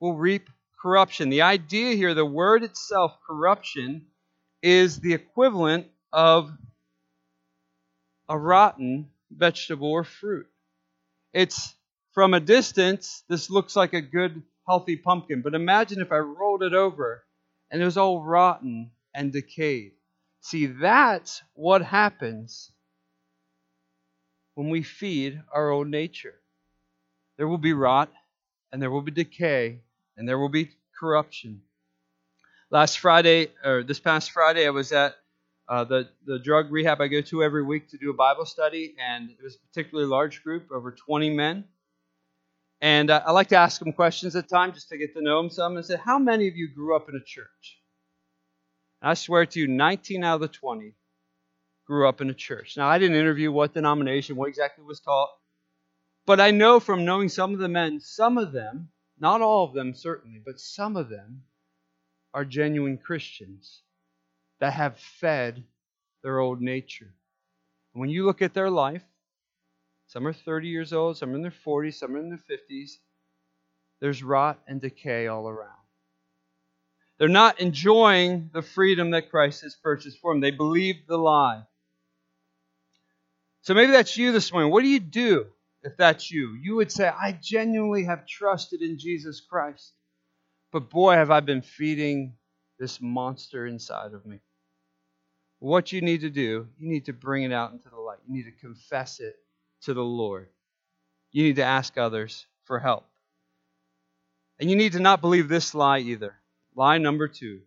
will 0.00 0.14
reap 0.14 0.50
corruption. 0.78 1.30
The 1.30 1.42
idea 1.42 1.94
here, 1.94 2.12
the 2.12 2.26
word 2.26 2.62
itself, 2.62 3.16
corruption, 3.26 4.06
is 4.62 5.00
the 5.00 5.14
equivalent 5.14 5.86
of 6.12 6.50
a 8.28 8.38
rotten 8.38 9.10
vegetable 9.30 9.90
or 9.90 10.04
fruit. 10.04 10.46
It's 11.32 11.74
from 12.12 12.34
a 12.34 12.40
distance, 12.40 13.22
this 13.28 13.50
looks 13.50 13.74
like 13.74 13.94
a 13.94 14.00
good, 14.00 14.42
healthy 14.66 14.96
pumpkin, 14.96 15.42
but 15.42 15.54
imagine 15.54 16.00
if 16.00 16.12
I 16.12 16.18
rolled 16.18 16.62
it 16.62 16.74
over 16.74 17.24
and 17.70 17.80
it 17.80 17.84
was 17.84 17.96
all 17.96 18.22
rotten 18.22 18.90
and 19.14 19.32
decayed. 19.32 19.92
See, 20.40 20.66
that's 20.66 21.42
what 21.54 21.82
happens 21.82 22.70
when 24.56 24.70
we 24.70 24.82
feed 24.82 25.40
our 25.52 25.70
own 25.70 25.90
nature. 25.90 26.34
There 27.36 27.46
will 27.46 27.58
be 27.58 27.74
rot, 27.74 28.10
and 28.72 28.80
there 28.80 28.90
will 28.90 29.02
be 29.02 29.12
decay, 29.12 29.80
and 30.16 30.26
there 30.26 30.38
will 30.38 30.48
be 30.48 30.70
corruption. 30.98 31.60
Last 32.70 32.98
Friday, 32.98 33.48
or 33.62 33.82
this 33.82 34.00
past 34.00 34.30
Friday, 34.30 34.66
I 34.66 34.70
was 34.70 34.92
at 34.92 35.14
uh, 35.68 35.84
the, 35.84 36.08
the 36.24 36.38
drug 36.38 36.72
rehab 36.72 37.02
I 37.02 37.08
go 37.08 37.20
to 37.20 37.42
every 37.42 37.62
week 37.62 37.90
to 37.90 37.98
do 37.98 38.08
a 38.08 38.14
Bible 38.14 38.46
study, 38.46 38.94
and 38.98 39.28
it 39.28 39.42
was 39.42 39.56
a 39.56 39.58
particularly 39.68 40.08
large 40.08 40.42
group, 40.42 40.68
over 40.72 40.90
20 40.90 41.30
men. 41.30 41.64
And 42.80 43.10
uh, 43.10 43.22
I 43.26 43.32
like 43.32 43.48
to 43.48 43.56
ask 43.56 43.78
them 43.78 43.92
questions 43.92 44.36
at 44.36 44.48
times 44.48 44.74
just 44.74 44.88
to 44.88 44.96
get 44.96 45.14
to 45.14 45.22
know 45.22 45.42
them 45.42 45.50
some. 45.50 45.76
And 45.76 45.84
said, 45.84 46.00
How 46.00 46.18
many 46.18 46.48
of 46.48 46.56
you 46.56 46.68
grew 46.74 46.96
up 46.96 47.10
in 47.10 47.14
a 47.14 47.24
church? 47.24 47.78
And 49.02 49.10
I 49.10 49.14
swear 49.14 49.44
to 49.44 49.60
you, 49.60 49.68
19 49.68 50.24
out 50.24 50.36
of 50.36 50.40
the 50.40 50.48
20 50.48 50.94
grew 51.86 52.08
up 52.08 52.20
in 52.20 52.30
a 52.30 52.34
church. 52.34 52.76
Now, 52.76 52.88
I 52.88 52.98
didn't 52.98 53.16
interview 53.16 53.52
what 53.52 53.74
denomination, 53.74 54.36
what 54.36 54.48
exactly 54.48 54.84
was 54.84 55.00
taught, 55.00 55.30
but 56.26 56.40
I 56.40 56.50
know 56.50 56.80
from 56.80 57.04
knowing 57.04 57.28
some 57.28 57.52
of 57.52 57.60
the 57.60 57.68
men, 57.68 58.00
some 58.00 58.36
of 58.38 58.52
them, 58.52 58.88
not 59.18 59.40
all 59.40 59.64
of 59.64 59.72
them 59.72 59.94
certainly, 59.94 60.42
but 60.44 60.60
some 60.60 60.96
of 60.96 61.08
them 61.08 61.42
are 62.34 62.44
genuine 62.44 62.98
Christians 62.98 63.82
that 64.58 64.72
have 64.72 64.98
fed 64.98 65.62
their 66.22 66.40
old 66.40 66.60
nature. 66.60 67.14
And 67.94 68.00
when 68.00 68.10
you 68.10 68.26
look 68.26 68.42
at 68.42 68.52
their 68.52 68.70
life, 68.70 69.04
some 70.08 70.26
are 70.26 70.32
30 70.32 70.68
years 70.68 70.92
old, 70.92 71.16
some 71.16 71.32
are 71.32 71.36
in 71.36 71.42
their 71.42 71.50
40s, 71.50 71.94
some 71.94 72.14
are 72.14 72.18
in 72.18 72.28
their 72.28 72.38
50s, 72.38 72.90
there's 74.00 74.22
rot 74.22 74.60
and 74.66 74.80
decay 74.80 75.28
all 75.28 75.48
around. 75.48 75.70
They're 77.18 77.28
not 77.28 77.60
enjoying 77.60 78.50
the 78.52 78.60
freedom 78.60 79.12
that 79.12 79.30
Christ 79.30 79.62
has 79.62 79.74
purchased 79.74 80.18
for 80.20 80.34
them. 80.34 80.40
They 80.40 80.50
believe 80.50 81.06
the 81.06 81.16
lie. 81.16 81.62
So 83.66 83.74
maybe 83.74 83.90
that's 83.90 84.16
you 84.16 84.30
this 84.30 84.52
morning. 84.52 84.70
What 84.70 84.82
do 84.82 84.88
you 84.88 85.00
do 85.00 85.46
if 85.82 85.96
that's 85.96 86.30
you? 86.30 86.56
You 86.62 86.76
would 86.76 86.92
say, 86.92 87.08
I 87.08 87.32
genuinely 87.32 88.04
have 88.04 88.24
trusted 88.24 88.80
in 88.80 88.96
Jesus 88.96 89.40
Christ. 89.40 89.92
But 90.70 90.88
boy, 90.88 91.14
have 91.14 91.32
I 91.32 91.40
been 91.40 91.62
feeding 91.62 92.34
this 92.78 93.00
monster 93.00 93.66
inside 93.66 94.12
of 94.12 94.24
me. 94.24 94.38
What 95.58 95.90
you 95.90 96.00
need 96.00 96.20
to 96.20 96.30
do, 96.30 96.68
you 96.78 96.88
need 96.88 97.06
to 97.06 97.12
bring 97.12 97.42
it 97.42 97.52
out 97.52 97.72
into 97.72 97.88
the 97.88 97.96
light. 97.96 98.18
You 98.28 98.34
need 98.34 98.44
to 98.44 98.52
confess 98.52 99.18
it 99.18 99.34
to 99.82 99.94
the 99.94 100.04
Lord. 100.04 100.46
You 101.32 101.42
need 101.42 101.56
to 101.56 101.64
ask 101.64 101.98
others 101.98 102.46
for 102.66 102.78
help. 102.78 103.08
And 104.60 104.70
you 104.70 104.76
need 104.76 104.92
to 104.92 105.00
not 105.00 105.20
believe 105.20 105.48
this 105.48 105.74
lie 105.74 105.98
either. 105.98 106.36
Lie 106.76 106.98
number 106.98 107.26
two 107.26 107.62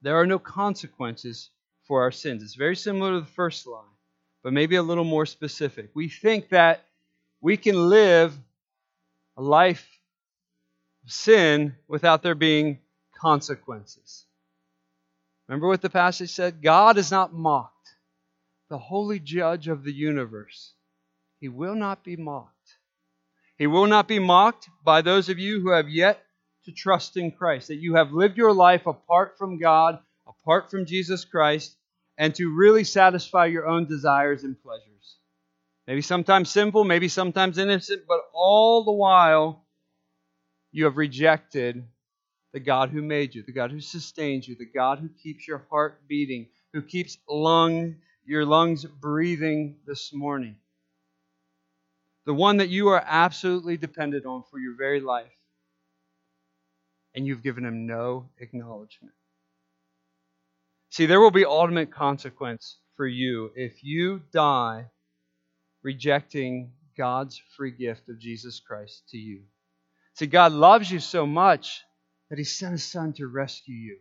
there 0.00 0.20
are 0.20 0.26
no 0.26 0.38
consequences 0.38 1.50
for 1.88 2.02
our 2.02 2.12
sins. 2.12 2.44
It's 2.44 2.54
very 2.54 2.76
similar 2.76 3.14
to 3.14 3.20
the 3.20 3.32
first 3.32 3.66
lie, 3.66 3.82
but 4.46 4.52
maybe 4.52 4.76
a 4.76 4.82
little 4.84 5.02
more 5.02 5.26
specific. 5.26 5.90
We 5.92 6.08
think 6.08 6.50
that 6.50 6.84
we 7.40 7.56
can 7.56 7.88
live 7.88 8.32
a 9.36 9.42
life 9.42 9.84
of 11.04 11.10
sin 11.10 11.74
without 11.88 12.22
there 12.22 12.36
being 12.36 12.78
consequences. 13.20 14.24
Remember 15.48 15.66
what 15.66 15.82
the 15.82 15.90
passage 15.90 16.30
said? 16.30 16.62
God 16.62 16.96
is 16.96 17.10
not 17.10 17.34
mocked, 17.34 17.96
the 18.70 18.78
holy 18.78 19.18
judge 19.18 19.66
of 19.66 19.82
the 19.82 19.92
universe. 19.92 20.74
He 21.40 21.48
will 21.48 21.74
not 21.74 22.04
be 22.04 22.14
mocked. 22.14 22.76
He 23.58 23.66
will 23.66 23.88
not 23.88 24.06
be 24.06 24.20
mocked 24.20 24.68
by 24.84 25.02
those 25.02 25.28
of 25.28 25.40
you 25.40 25.60
who 25.60 25.70
have 25.70 25.88
yet 25.88 26.22
to 26.66 26.70
trust 26.70 27.16
in 27.16 27.32
Christ, 27.32 27.66
that 27.66 27.80
you 27.80 27.96
have 27.96 28.12
lived 28.12 28.38
your 28.38 28.52
life 28.52 28.86
apart 28.86 29.38
from 29.38 29.58
God, 29.58 29.98
apart 30.24 30.70
from 30.70 30.86
Jesus 30.86 31.24
Christ, 31.24 31.76
and 32.18 32.34
to 32.34 32.54
really 32.54 32.84
satisfy 32.84 33.46
your 33.46 33.66
own 33.66 33.86
desires 33.86 34.44
and 34.44 34.60
pleasures. 34.62 35.16
Maybe 35.86 36.02
sometimes 36.02 36.50
sinful, 36.50 36.84
maybe 36.84 37.08
sometimes 37.08 37.58
innocent, 37.58 38.02
but 38.08 38.20
all 38.34 38.84
the 38.84 38.92
while 38.92 39.64
you 40.72 40.84
have 40.84 40.96
rejected 40.96 41.84
the 42.52 42.60
God 42.60 42.90
who 42.90 43.02
made 43.02 43.34
you, 43.34 43.42
the 43.42 43.52
God 43.52 43.70
who 43.70 43.80
sustains 43.80 44.48
you, 44.48 44.56
the 44.56 44.64
God 44.64 44.98
who 44.98 45.08
keeps 45.22 45.46
your 45.46 45.64
heart 45.70 46.08
beating, 46.08 46.48
who 46.72 46.82
keeps 46.82 47.18
lung, 47.28 47.96
your 48.24 48.44
lungs 48.44 48.84
breathing 48.84 49.76
this 49.86 50.12
morning. 50.12 50.56
The 52.24 52.34
one 52.34 52.56
that 52.56 52.68
you 52.68 52.88
are 52.88 53.02
absolutely 53.06 53.76
dependent 53.76 54.26
on 54.26 54.42
for 54.50 54.58
your 54.58 54.74
very 54.76 55.00
life. 55.00 55.30
And 57.14 57.26
you've 57.26 57.42
given 57.42 57.64
him 57.64 57.86
no 57.86 58.28
acknowledgement. 58.38 59.14
See, 60.96 61.04
there 61.04 61.20
will 61.20 61.30
be 61.30 61.44
ultimate 61.44 61.92
consequence 61.92 62.78
for 62.96 63.06
you 63.06 63.50
if 63.54 63.84
you 63.84 64.22
die 64.32 64.86
rejecting 65.82 66.72
God's 66.96 67.38
free 67.54 67.72
gift 67.72 68.08
of 68.08 68.18
Jesus 68.18 68.60
Christ 68.60 69.02
to 69.10 69.18
you. 69.18 69.42
See, 70.14 70.26
God 70.26 70.52
loves 70.52 70.90
you 70.90 70.98
so 70.98 71.26
much 71.26 71.82
that 72.30 72.38
he 72.38 72.44
sent 72.44 72.72
his 72.72 72.84
son 72.84 73.12
to 73.18 73.26
rescue 73.26 73.74
you, 73.74 73.98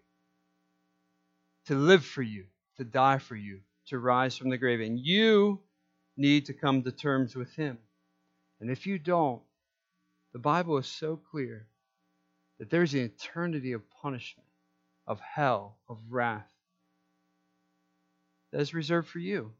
to 1.65 1.75
live 1.75 2.05
for 2.05 2.21
you, 2.21 2.45
to 2.77 2.85
die 2.85 3.17
for 3.17 3.35
you, 3.35 3.59
to 3.87 3.99
rise 3.99 4.37
from 4.37 4.49
the 4.49 4.57
grave. 4.57 4.79
And 4.79 4.97
you 4.97 5.59
need 6.15 6.45
to 6.45 6.53
come 6.53 6.81
to 6.83 6.93
terms 6.93 7.35
with 7.35 7.53
him. 7.55 7.77
And 8.61 8.71
if 8.71 8.87
you 8.87 8.99
don't, 8.99 9.41
the 10.31 10.39
Bible 10.39 10.77
is 10.77 10.87
so 10.87 11.19
clear 11.29 11.67
that 12.57 12.69
there's 12.69 12.93
an 12.93 13.01
eternity 13.01 13.73
of 13.73 13.81
punishment, 14.01 14.47
of 15.05 15.19
hell, 15.19 15.75
of 15.89 15.97
wrath 16.09 16.54
that 18.55 18.61
is 18.61 18.73
reserved 18.73 19.09
for 19.09 19.19
you. 19.19 19.51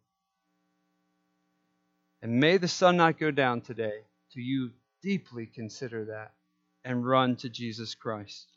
And 2.22 2.40
may 2.40 2.56
the 2.56 2.70
sun 2.70 2.96
not 2.96 3.20
go 3.20 3.30
down 3.30 3.60
today 3.60 4.06
till 4.32 4.42
you 4.42 4.72
deeply 5.04 5.48
consider 5.48 6.06
that 6.06 6.32
and 6.86 7.06
run 7.06 7.36
to 7.38 7.50
Jesus 7.50 7.94
Christ. 7.94 8.48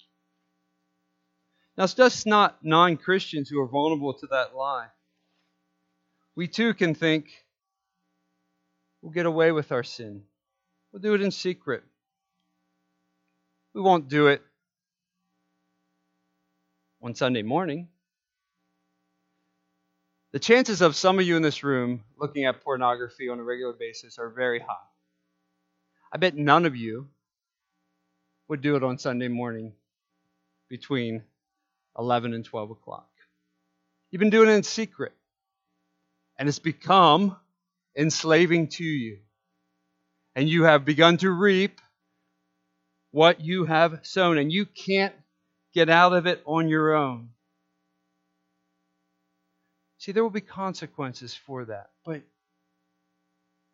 Now, 1.76 1.82
it's 1.84 1.94
just 1.94 2.24
not 2.24 2.64
non 2.64 2.98
Christians 2.98 3.48
who 3.48 3.60
are 3.60 3.66
vulnerable 3.66 4.14
to 4.14 4.28
that 4.28 4.54
lie. 4.54 4.86
We 6.36 6.46
too 6.46 6.72
can 6.72 6.94
think 6.94 7.30
we'll 9.02 9.10
get 9.10 9.26
away 9.26 9.50
with 9.50 9.72
our 9.72 9.82
sin, 9.82 10.22
we'll 10.92 11.02
do 11.02 11.14
it 11.14 11.20
in 11.20 11.32
secret. 11.32 11.82
We 13.74 13.80
won't 13.80 14.08
do 14.08 14.28
it 14.28 14.42
on 17.02 17.16
Sunday 17.16 17.42
morning. 17.42 17.88
The 20.32 20.38
chances 20.38 20.82
of 20.82 20.94
some 20.94 21.18
of 21.18 21.24
you 21.24 21.36
in 21.36 21.42
this 21.42 21.64
room 21.64 22.04
looking 22.18 22.44
at 22.44 22.62
pornography 22.62 23.30
on 23.30 23.38
a 23.38 23.42
regular 23.42 23.72
basis 23.72 24.18
are 24.18 24.28
very 24.28 24.60
high. 24.60 24.74
I 26.12 26.18
bet 26.18 26.36
none 26.36 26.66
of 26.66 26.76
you 26.76 27.08
would 28.48 28.60
do 28.60 28.76
it 28.76 28.82
on 28.82 28.98
Sunday 28.98 29.28
morning 29.28 29.72
between 30.68 31.22
11 31.98 32.34
and 32.34 32.44
12 32.44 32.72
o'clock. 32.72 33.08
You've 34.10 34.20
been 34.20 34.30
doing 34.30 34.48
it 34.48 34.52
in 34.52 34.62
secret. 34.62 35.12
And 36.38 36.48
it's 36.48 36.58
become 36.58 37.36
enslaving 37.96 38.68
to 38.68 38.84
you. 38.84 39.18
And 40.36 40.48
you 40.48 40.64
have 40.64 40.84
begun 40.84 41.16
to 41.18 41.30
reap 41.30 41.80
what 43.10 43.40
you 43.40 43.64
have 43.64 44.00
sown, 44.02 44.38
and 44.38 44.52
you 44.52 44.66
can't 44.66 45.14
get 45.74 45.88
out 45.88 46.12
of 46.12 46.26
it 46.26 46.42
on 46.44 46.68
your 46.68 46.94
own. 46.94 47.30
See, 49.98 50.12
there 50.12 50.22
will 50.22 50.30
be 50.30 50.40
consequences 50.40 51.34
for 51.34 51.64
that. 51.66 51.90
But 52.04 52.22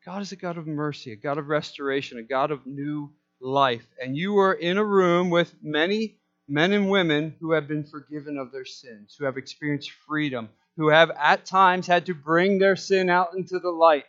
God 0.05 0.23
is 0.23 0.33
a 0.33 0.37
God 0.37 0.59
of 0.59 0.67
mercy, 0.67 1.13
a 1.13 1.17
God 1.17 1.39
of 1.39 1.49
restoration, 1.49 2.19
a 2.19 2.23
God 2.23 2.51
of 2.51 2.67
new 2.67 3.13
life. 3.41 3.87
And 4.03 4.17
you 4.17 4.39
are 4.39 4.53
in 4.53 4.79
a 4.79 4.85
room 4.85 5.31
with 5.31 5.55
many 5.63 6.17
men 6.49 6.73
and 6.73 6.91
women 6.91 7.35
who 7.41 7.53
have 7.53 7.69
been 7.69 7.85
forgiven 7.85 8.39
of 8.39 8.53
their 8.53 8.65
sins, 8.65 9.17
who 9.19 9.25
have 9.25 9.37
experienced 9.37 9.91
freedom, 10.07 10.49
who 10.77 10.89
have 10.89 11.11
at 11.11 11.45
times 11.47 11.87
had 11.87 12.07
to 12.07 12.15
bring 12.15 12.59
their 12.59 12.77
sin 12.77 13.09
out 13.09 13.35
into 13.35 13.59
the 13.59 13.71
light 13.71 14.05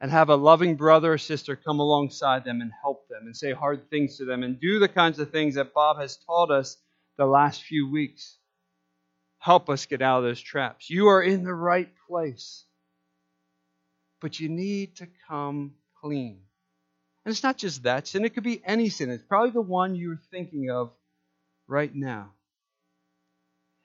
and 0.00 0.10
have 0.10 0.30
a 0.30 0.36
loving 0.36 0.74
brother 0.74 1.12
or 1.12 1.18
sister 1.18 1.54
come 1.54 1.78
alongside 1.78 2.44
them 2.44 2.60
and 2.60 2.72
help 2.82 3.06
them 3.08 3.22
and 3.24 3.36
say 3.36 3.52
hard 3.52 3.88
things 3.88 4.16
to 4.16 4.24
them 4.24 4.42
and 4.42 4.60
do 4.60 4.80
the 4.80 4.88
kinds 4.88 5.20
of 5.20 5.30
things 5.30 5.54
that 5.54 5.74
Bob 5.74 5.98
has 6.00 6.16
taught 6.16 6.50
us 6.50 6.76
the 7.18 7.26
last 7.26 7.62
few 7.62 7.88
weeks. 7.88 8.36
Help 9.42 9.68
us 9.68 9.86
get 9.86 10.00
out 10.00 10.18
of 10.18 10.24
those 10.24 10.40
traps. 10.40 10.88
You 10.88 11.08
are 11.08 11.20
in 11.20 11.42
the 11.42 11.52
right 11.52 11.88
place. 12.08 12.64
But 14.20 14.38
you 14.38 14.48
need 14.48 14.98
to 14.98 15.08
come 15.28 15.72
clean. 16.00 16.42
And 17.24 17.32
it's 17.32 17.42
not 17.42 17.58
just 17.58 17.82
that 17.82 18.06
sin, 18.06 18.24
it 18.24 18.34
could 18.34 18.44
be 18.44 18.62
any 18.64 18.88
sin. 18.88 19.10
It's 19.10 19.24
probably 19.24 19.50
the 19.50 19.60
one 19.60 19.96
you're 19.96 20.20
thinking 20.30 20.70
of 20.70 20.92
right 21.66 21.92
now. 21.92 22.30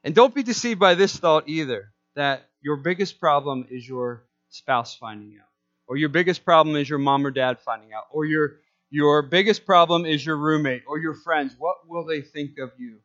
And 0.04 0.14
don't 0.14 0.36
be 0.36 0.44
deceived 0.44 0.80
by 0.80 0.94
this 0.94 1.18
thought 1.18 1.50
either 1.50 1.92
that 2.16 2.44
your 2.62 2.78
biggest 2.78 3.20
problem 3.20 3.66
is 3.72 3.88
your 3.88 4.28
spouse 4.50 4.96
finding 4.96 5.40
out, 5.40 5.50
or 5.88 5.98
your 5.98 6.10
biggest 6.10 6.46
problem 6.46 6.76
is 6.76 6.88
your 6.88 7.00
mom 7.00 7.26
or 7.26 7.32
dad 7.32 7.58
finding 7.62 7.94
out, 7.94 8.04
or 8.12 8.26
your, 8.26 8.58
your 8.92 9.24
biggest 9.24 9.66
problem 9.66 10.06
is 10.06 10.24
your 10.24 10.38
roommate 10.38 10.84
or 10.88 11.00
your 11.00 11.16
friends. 11.16 11.56
What 11.58 11.78
will 11.88 12.06
they 12.06 12.22
think 12.22 12.60
of 12.60 12.74
you? 12.78 13.00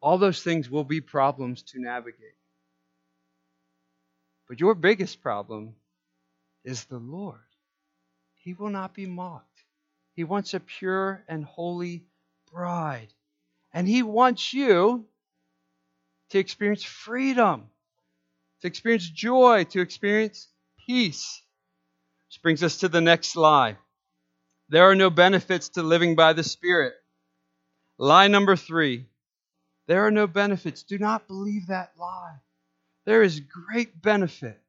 All 0.00 0.18
those 0.18 0.42
things 0.42 0.70
will 0.70 0.84
be 0.84 1.00
problems 1.00 1.62
to 1.62 1.80
navigate. 1.80 2.36
But 4.48 4.60
your 4.60 4.74
biggest 4.74 5.22
problem 5.22 5.74
is 6.64 6.84
the 6.84 6.98
Lord. 6.98 7.40
He 8.34 8.54
will 8.54 8.70
not 8.70 8.94
be 8.94 9.06
mocked. 9.06 9.64
He 10.14 10.24
wants 10.24 10.54
a 10.54 10.60
pure 10.60 11.24
and 11.28 11.44
holy 11.44 12.04
bride. 12.52 13.12
And 13.72 13.88
He 13.88 14.02
wants 14.02 14.52
you 14.52 15.06
to 16.30 16.38
experience 16.38 16.84
freedom, 16.84 17.68
to 18.60 18.66
experience 18.66 19.08
joy, 19.08 19.64
to 19.64 19.80
experience 19.80 20.48
peace. 20.86 21.42
Which 22.28 22.42
brings 22.42 22.62
us 22.62 22.78
to 22.78 22.88
the 22.88 23.00
next 23.00 23.36
lie. 23.36 23.76
There 24.68 24.88
are 24.90 24.94
no 24.94 25.10
benefits 25.10 25.70
to 25.70 25.82
living 25.82 26.16
by 26.16 26.32
the 26.32 26.42
Spirit. 26.42 26.94
Lie 27.98 28.28
number 28.28 28.56
three 28.56 29.06
there 29.86 30.06
are 30.06 30.10
no 30.10 30.26
benefits. 30.26 30.82
Do 30.82 30.98
not 30.98 31.28
believe 31.28 31.68
that 31.68 31.92
lie. 31.98 32.36
There 33.04 33.22
is 33.22 33.40
great 33.40 34.00
benefit 34.02 34.60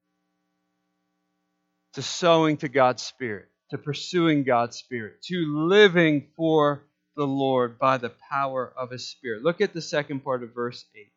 to 1.93 2.01
sowing 2.01 2.58
to 2.58 2.69
God's 2.69 3.01
Spirit, 3.01 3.47
to 3.71 3.77
pursuing 3.77 4.43
God's 4.43 4.77
Spirit, 4.77 5.21
to 5.23 5.67
living 5.67 6.27
for 6.36 6.84
the 7.15 7.25
Lord 7.25 7.80
by 7.80 7.97
the 7.97 8.13
power 8.30 8.71
of 8.77 8.91
His 8.91 9.10
Spirit. 9.10 9.41
Look 9.43 9.62
at 9.62 9.73
the 9.73 9.82
second 9.82 10.23
part 10.23 10.43
of 10.43 10.53
verse 10.53 10.86
8. 10.95 11.08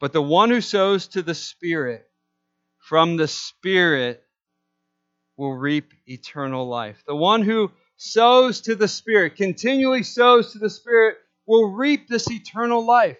But 0.00 0.12
the 0.12 0.22
one 0.22 0.50
who 0.50 0.60
sows 0.60 1.08
to 1.08 1.22
the 1.22 1.34
Spirit 1.34 2.06
from 2.78 3.16
the 3.16 3.26
Spirit 3.26 4.22
will 5.36 5.54
reap 5.54 5.92
eternal 6.06 6.68
life. 6.68 7.02
The 7.06 7.16
one 7.16 7.42
who 7.42 7.72
sows 7.96 8.60
to 8.62 8.74
the 8.74 8.88
Spirit, 8.88 9.36
continually 9.36 10.02
sows 10.02 10.52
to 10.52 10.58
the 10.58 10.70
Spirit, 10.70 11.16
will 11.46 11.70
reap 11.70 12.08
this 12.08 12.30
eternal 12.30 12.84
life. 12.84 13.18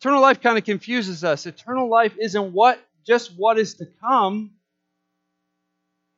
Eternal 0.00 0.20
life 0.20 0.40
kind 0.40 0.58
of 0.58 0.64
confuses 0.64 1.24
us. 1.24 1.46
Eternal 1.46 1.88
life 1.88 2.14
isn't 2.20 2.52
what 2.52 2.78
just 3.06 3.32
what 3.36 3.58
is 3.58 3.74
to 3.74 3.86
come. 4.00 4.52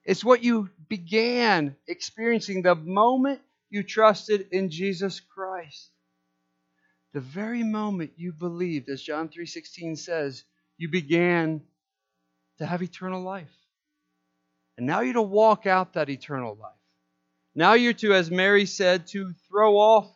It's 0.05 0.24
what 0.24 0.42
you 0.42 0.70
began 0.88 1.77
experiencing 1.87 2.62
the 2.62 2.74
moment 2.74 3.40
you 3.70 3.83
trusted 3.83 4.48
in 4.53 4.70
Jesus 4.70 5.20
Christ. 5.20 5.90
The 7.12 7.20
very 7.20 7.62
moment 7.62 8.12
you 8.16 8.33
believed, 8.33 8.88
as 8.88 9.03
John 9.03 9.29
3:16 9.29 9.98
says, 9.98 10.44
you 10.79 10.88
began 10.88 11.62
to 12.59 12.66
have 12.66 12.83
eternal 12.83 13.22
life. 13.22 13.53
And 14.77 14.87
now 14.87 15.01
you're 15.01 15.14
to 15.14 15.22
walk 15.22 15.66
out 15.66 15.94
that 15.94 16.09
eternal 16.09 16.57
life. 16.57 16.72
Now 17.55 17.74
you're 17.74 17.92
to, 17.94 18.14
as 18.14 18.31
Mary 18.31 18.66
said, 18.66 19.09
to 19.09 19.33
throw 19.48 19.77
off 19.77 20.09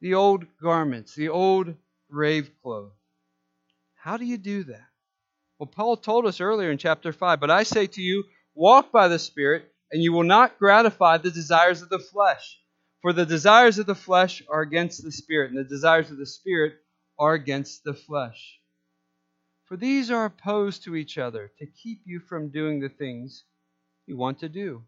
the 0.00 0.14
old 0.14 0.44
garments, 0.62 1.14
the 1.14 1.28
old 1.28 1.74
grave 2.10 2.50
clothes. 2.62 2.92
How 3.94 4.16
do 4.16 4.24
you 4.24 4.38
do 4.38 4.64
that? 4.64 4.86
Well, 5.58 5.66
Paul 5.66 5.96
told 5.96 6.26
us 6.26 6.40
earlier 6.40 6.70
in 6.70 6.78
chapter 6.78 7.12
5, 7.12 7.38
but 7.38 7.50
I 7.50 7.64
say 7.64 7.86
to 7.86 8.00
you, 8.00 8.24
walk 8.54 8.90
by 8.90 9.08
the 9.08 9.18
Spirit, 9.18 9.70
and 9.92 10.02
you 10.02 10.12
will 10.12 10.24
not 10.24 10.58
gratify 10.58 11.18
the 11.18 11.30
desires 11.30 11.82
of 11.82 11.90
the 11.90 11.98
flesh. 11.98 12.58
For 13.02 13.12
the 13.12 13.26
desires 13.26 13.78
of 13.78 13.86
the 13.86 13.94
flesh 13.94 14.42
are 14.48 14.62
against 14.62 15.02
the 15.02 15.12
Spirit, 15.12 15.50
and 15.50 15.58
the 15.58 15.68
desires 15.68 16.10
of 16.10 16.16
the 16.16 16.26
Spirit 16.26 16.74
are 17.18 17.34
against 17.34 17.84
the 17.84 17.94
flesh. 17.94 18.58
For 19.64 19.76
these 19.76 20.10
are 20.10 20.24
opposed 20.24 20.84
to 20.84 20.96
each 20.96 21.18
other 21.18 21.52
to 21.58 21.66
keep 21.66 22.00
you 22.04 22.20
from 22.20 22.48
doing 22.48 22.80
the 22.80 22.88
things 22.88 23.44
you 24.06 24.16
want 24.16 24.40
to 24.40 24.48
do. 24.48 24.82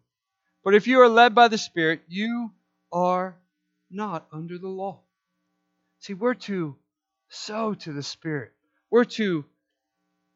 But 0.63 0.73
if 0.73 0.87
you 0.87 0.99
are 1.01 1.09
led 1.09 1.35
by 1.35 1.47
the 1.47 1.57
Spirit, 1.57 2.01
you 2.07 2.51
are 2.91 3.35
not 3.93 4.27
under 4.31 4.57
the 4.57 4.67
law. 4.67 5.01
See, 5.99 6.13
we're 6.13 6.33
to 6.33 6.75
sow 7.29 7.73
to 7.73 7.93
the 7.93 8.03
Spirit. 8.03 8.51
We're 8.89 9.05
to 9.05 9.45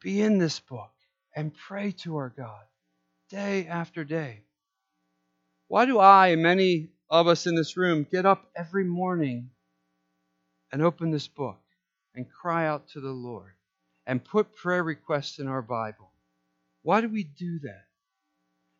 be 0.00 0.20
in 0.20 0.38
this 0.38 0.60
book 0.60 0.92
and 1.34 1.54
pray 1.54 1.92
to 1.92 2.16
our 2.16 2.32
God 2.36 2.64
day 3.30 3.66
after 3.66 4.04
day. 4.04 4.42
Why 5.68 5.84
do 5.84 5.98
I 5.98 6.28
and 6.28 6.42
many 6.42 6.90
of 7.10 7.26
us 7.26 7.46
in 7.46 7.54
this 7.54 7.76
room 7.76 8.06
get 8.10 8.26
up 8.26 8.50
every 8.56 8.84
morning 8.84 9.50
and 10.72 10.82
open 10.82 11.10
this 11.10 11.28
book 11.28 11.60
and 12.14 12.30
cry 12.30 12.66
out 12.66 12.88
to 12.88 13.00
the 13.00 13.10
Lord 13.10 13.52
and 14.06 14.24
put 14.24 14.54
prayer 14.56 14.82
requests 14.82 15.38
in 15.38 15.46
our 15.46 15.62
Bible? 15.62 16.10
Why 16.82 17.00
do 17.00 17.08
we 17.08 17.24
do 17.24 17.58
that? 17.60 17.84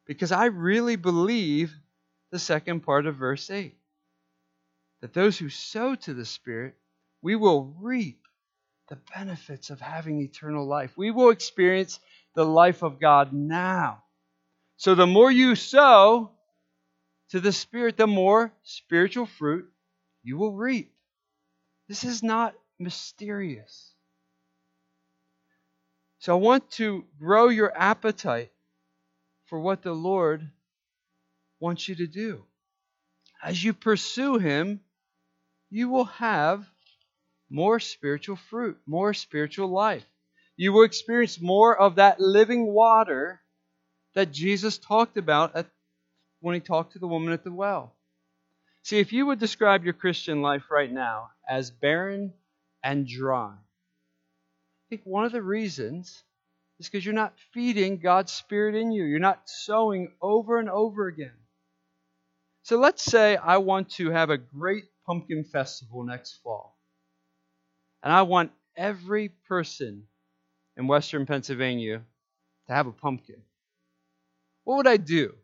Because 0.07 0.33
I 0.33 0.47
really 0.47 0.97
believe 0.97 1.75
the 2.31 2.39
second 2.39 2.81
part 2.81 3.07
of 3.07 3.17
verse 3.17 3.51
8 3.51 3.78
that 5.01 5.15
those 5.15 5.39
who 5.39 5.49
sow 5.49 5.95
to 5.95 6.15
the 6.15 6.25
Spirit, 6.25 6.75
we 7.23 7.37
will 7.37 7.75
reap 7.81 8.21
the 8.89 8.99
benefits 9.15 9.71
of 9.71 9.81
having 9.81 10.21
eternal 10.21 10.67
life. 10.67 10.93
We 10.97 11.11
will 11.11 11.31
experience 11.31 12.01
the 12.35 12.45
life 12.45 12.83
of 12.83 13.01
God 13.01 13.33
now. 13.33 14.03
So 14.77 14.95
the 14.95 15.07
more 15.07 15.31
you 15.31 15.55
sow 15.55 16.31
to 17.31 17.41
the 17.41 17.53
Spirit, 17.53 17.97
the 17.97 18.07
more 18.07 18.53
spiritual 18.63 19.27
fruit 19.27 19.69
you 20.23 20.37
will 20.39 20.53
reap. 20.53 20.93
This 21.89 22.05
is 22.05 22.23
not 22.23 22.55
mysterious. 22.79 23.93
So 26.21 26.33
I 26.35 26.41
want 26.41 26.71
to 26.73 27.05
grow 27.19 27.49
your 27.49 27.77
appetite 27.77 28.51
for 29.47 29.59
what 29.59 29.83
the 29.83 29.93
Lord 29.93 30.49
wants 31.61 31.89
you 31.89 31.95
to 31.97 32.07
do. 32.07 32.45
As 33.43 33.63
you 33.63 33.73
pursue 33.73 34.39
Him, 34.39 34.81
you 35.71 35.89
will 35.89 36.05
have 36.05 36.67
more 37.51 37.81
spiritual 37.81 38.37
fruit, 38.37 38.79
more 38.87 39.15
spiritual 39.15 39.69
life. 39.69 40.05
You 40.57 40.73
will 40.73 40.85
experience 40.85 41.41
more 41.41 41.77
of 41.79 41.97
that 41.97 42.21
living 42.21 42.67
water 42.67 43.41
that 44.15 44.33
Jesus 44.33 44.79
talked 44.79 45.17
about 45.17 45.55
at, 45.55 45.67
when 46.41 46.55
he 46.55 46.61
talked 46.61 46.93
to 46.93 46.99
the 46.99 47.07
woman 47.07 47.33
at 47.33 47.45
the 47.45 47.53
well. 47.53 47.95
See, 48.83 48.99
if 48.99 49.13
you 49.13 49.27
would 49.27 49.39
describe 49.39 49.85
your 49.85 49.93
Christian 49.93 50.43
life 50.43 50.65
right 50.71 50.91
now 50.91 51.31
as 51.49 51.71
barren 51.71 52.33
and 52.83 53.07
dry, 53.07 53.53
I 53.53 54.87
think 54.89 55.03
one 55.05 55.25
of 55.25 55.33
the 55.33 55.43
reasons 55.43 56.23
is 56.81 56.89
because 56.89 57.05
you're 57.05 57.15
not 57.15 57.35
feeding 57.53 57.99
God's 57.99 58.33
Spirit 58.33 58.75
in 58.75 58.93
you. 58.93 59.05
You're 59.05 59.19
not 59.19 59.43
sowing 59.47 60.13
over 60.23 60.59
and 60.59 60.71
over 60.71 61.07
again. 61.07 61.37
So 62.63 62.79
let's 62.79 63.03
say 63.03 63.37
I 63.37 63.59
want 63.59 63.91
to 63.93 64.11
have 64.11 64.31
a 64.31 64.39
great 64.39 64.85
pumpkin 65.09 65.43
festival 65.43 66.05
next 66.05 66.41
fall. 66.45 66.79
And 68.03 68.13
I 68.13 68.23
want 68.23 68.53
every 68.77 69.31
person 69.49 70.03
in 70.77 70.87
western 70.87 71.25
Pennsylvania 71.25 72.03
to 72.67 72.73
have 72.75 72.87
a 72.87 72.93
pumpkin. 72.93 73.43
What 74.65 74.77
would 74.77 74.87
I 74.87 74.99
do? 74.99 75.35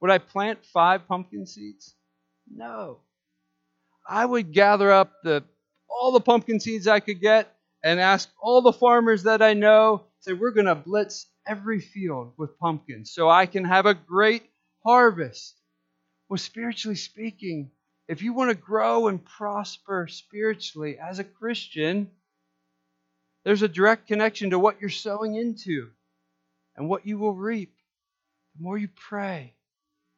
Would 0.00 0.10
I 0.10 0.16
plant 0.16 0.64
five 0.64 1.06
pumpkin 1.06 1.44
seeds? 1.44 1.94
No. 2.50 3.00
I 4.08 4.24
would 4.24 4.52
gather 4.52 4.90
up 4.90 5.12
the 5.22 5.44
all 5.90 6.12
the 6.12 6.20
pumpkin 6.20 6.58
seeds 6.58 6.86
I 6.86 7.00
could 7.00 7.20
get 7.20 7.54
and 7.84 8.00
ask 8.00 8.30
all 8.40 8.62
the 8.62 8.72
farmers 8.72 9.24
that 9.24 9.42
I 9.42 9.52
know 9.52 10.04
say, 10.20 10.32
We're 10.32 10.52
going 10.52 10.66
to 10.66 10.74
blitz 10.74 11.26
every 11.46 11.80
field 11.80 12.32
with 12.38 12.58
pumpkins 12.58 13.12
so 13.12 13.28
I 13.28 13.44
can 13.44 13.64
have 13.64 13.84
a 13.84 13.92
great 13.94 14.44
harvest. 14.82 15.60
Well, 16.28 16.38
spiritually 16.38 16.96
speaking, 16.96 17.70
if 18.08 18.22
you 18.22 18.32
want 18.32 18.50
to 18.50 18.56
grow 18.56 19.08
and 19.08 19.22
prosper 19.22 20.08
spiritually 20.08 20.98
as 20.98 21.18
a 21.18 21.24
Christian, 21.24 22.10
there's 23.44 23.62
a 23.62 23.68
direct 23.68 24.08
connection 24.08 24.50
to 24.50 24.58
what 24.58 24.80
you're 24.80 24.90
sowing 24.90 25.34
into 25.34 25.90
and 26.76 26.88
what 26.88 27.06
you 27.06 27.18
will 27.18 27.34
reap. 27.34 27.74
The 28.56 28.62
more 28.62 28.78
you 28.78 28.88
pray, 28.88 29.54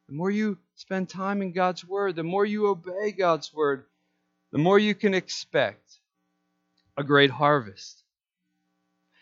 the 0.07 0.15
more 0.15 0.31
you 0.31 0.57
spend 0.75 1.09
time 1.09 1.41
in 1.41 1.51
God's 1.51 1.85
Word, 1.85 2.15
the 2.15 2.23
more 2.23 2.45
you 2.45 2.67
obey 2.67 3.11
God's 3.11 3.53
Word, 3.53 3.85
the 4.51 4.57
more 4.57 4.79
you 4.79 4.95
can 4.95 5.13
expect 5.13 5.99
a 6.97 7.03
great 7.03 7.29
harvest. 7.29 8.03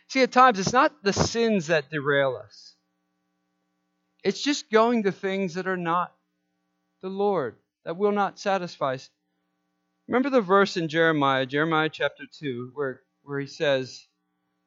See, 0.08 0.22
at 0.22 0.32
times 0.32 0.60
it's 0.60 0.74
not 0.74 1.04
the 1.04 1.14
sins 1.14 1.68
that 1.68 1.90
derail 1.90 2.36
us, 2.44 2.76
it's 4.24 4.42
just 4.42 4.70
going 4.70 5.04
to 5.04 5.12
things 5.12 5.56
that 5.56 5.68
are 5.68 5.78
not 5.78 6.14
the 7.02 7.10
Lord, 7.10 7.56
that 7.86 7.98
will 7.98 8.12
not 8.12 8.40
satisfy. 8.40 8.98
Remember 10.08 10.30
the 10.30 10.42
verse 10.42 10.78
in 10.78 10.88
Jeremiah, 10.88 11.46
Jeremiah 11.46 11.90
chapter 11.90 12.24
2, 12.40 12.72
where, 12.74 13.02
where 13.24 13.40
he 13.40 13.48
says, 13.48 14.06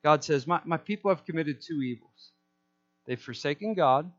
God 0.05 0.25
says, 0.25 0.47
my, 0.47 0.61
my 0.65 0.77
people 0.77 1.11
have 1.11 1.25
committed 1.25 1.61
two 1.61 1.83
evils. 1.83 2.33
They've 3.07 3.21
forsaken 3.21 3.75
God. 3.75 4.11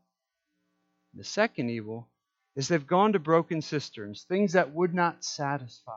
The 1.14 1.24
second 1.24 1.70
evil 1.70 2.08
is 2.56 2.68
they've 2.68 2.86
gone 2.86 3.12
to 3.12 3.18
broken 3.18 3.62
cisterns, 3.62 4.24
things 4.28 4.52
that 4.52 4.72
would 4.72 4.94
not 4.94 5.24
satisfy. 5.24 5.92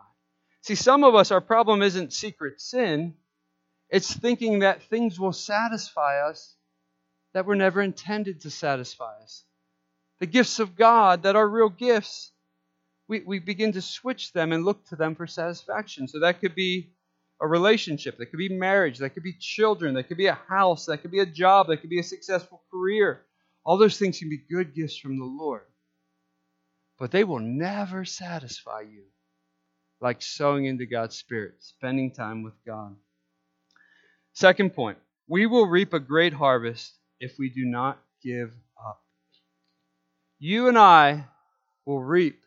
See, 0.61 0.75
some 0.75 1.03
of 1.03 1.15
us, 1.15 1.31
our 1.31 1.41
problem 1.41 1.81
isn't 1.81 2.13
secret 2.13 2.59
sin, 2.59 3.15
it's 3.89 4.13
thinking 4.13 4.59
that 4.59 4.83
things 4.83 5.19
will 5.19 5.33
satisfy 5.33 6.19
us 6.27 6.55
that 7.33 7.45
were 7.45 7.55
never 7.55 7.81
intended 7.81 8.41
to 8.41 8.49
satisfy 8.49 9.13
us. 9.21 9.45
The 10.19 10.25
gifts 10.25 10.59
of 10.59 10.75
God 10.75 11.23
that 11.23 11.35
are 11.35 11.47
real 11.47 11.69
gifts, 11.69 12.31
we, 13.07 13.21
we 13.21 13.39
begin 13.39 13.71
to 13.73 13.81
switch 13.81 14.33
them 14.33 14.51
and 14.51 14.65
look 14.65 14.85
to 14.87 14.95
them 14.95 15.15
for 15.15 15.27
satisfaction. 15.27 16.07
So 16.07 16.19
that 16.19 16.41
could 16.41 16.55
be 16.55 16.91
a 17.39 17.47
relationship, 17.47 18.17
that 18.17 18.27
could 18.27 18.39
be 18.39 18.49
marriage, 18.49 18.97
that 18.97 19.11
could 19.11 19.23
be 19.23 19.35
children, 19.39 19.93
that 19.93 20.03
could 20.03 20.17
be 20.17 20.25
a 20.27 20.39
house, 20.47 20.85
that 20.85 20.99
could 20.99 21.11
be 21.11 21.19
a 21.19 21.25
job, 21.25 21.67
that 21.67 21.77
could 21.77 21.89
be 21.89 21.99
a 21.99 22.03
successful 22.03 22.63
career. 22.71 23.21
All 23.63 23.77
those 23.77 23.97
things 23.97 24.19
can 24.19 24.29
be 24.29 24.43
good 24.49 24.73
gifts 24.73 24.97
from 24.97 25.19
the 25.19 25.25
Lord. 25.25 25.61
But 26.99 27.11
they 27.11 27.23
will 27.23 27.39
never 27.39 28.05
satisfy 28.05 28.81
you 28.81 29.03
like 30.01 30.21
sowing 30.21 30.65
into 30.65 30.85
God's 30.85 31.15
Spirit, 31.15 31.55
spending 31.59 32.11
time 32.11 32.43
with 32.43 32.53
God. 32.65 32.95
Second 34.33 34.73
point 34.73 34.97
we 35.27 35.45
will 35.45 35.67
reap 35.67 35.93
a 35.93 35.99
great 35.99 36.33
harvest 36.33 36.93
if 37.19 37.37
we 37.37 37.49
do 37.49 37.65
not 37.65 37.99
give 38.23 38.51
up. 38.83 39.01
You 40.39 40.69
and 40.69 40.77
I 40.77 41.25
will 41.85 41.99
reap 41.99 42.39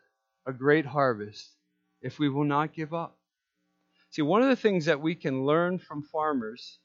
a 0.50 0.52
great 0.52 0.84
harvest 0.84 1.48
if 2.02 2.18
we 2.18 2.28
will 2.28 2.44
not 2.44 2.74
give 2.74 2.92
up. 2.92 3.16
See, 4.10 4.22
one 4.22 4.42
of 4.42 4.48
the 4.48 4.56
things 4.56 4.86
that 4.86 5.00
we 5.00 5.14
can 5.14 5.46
learn 5.46 5.78
from 5.78 6.02
farmers 6.02 6.78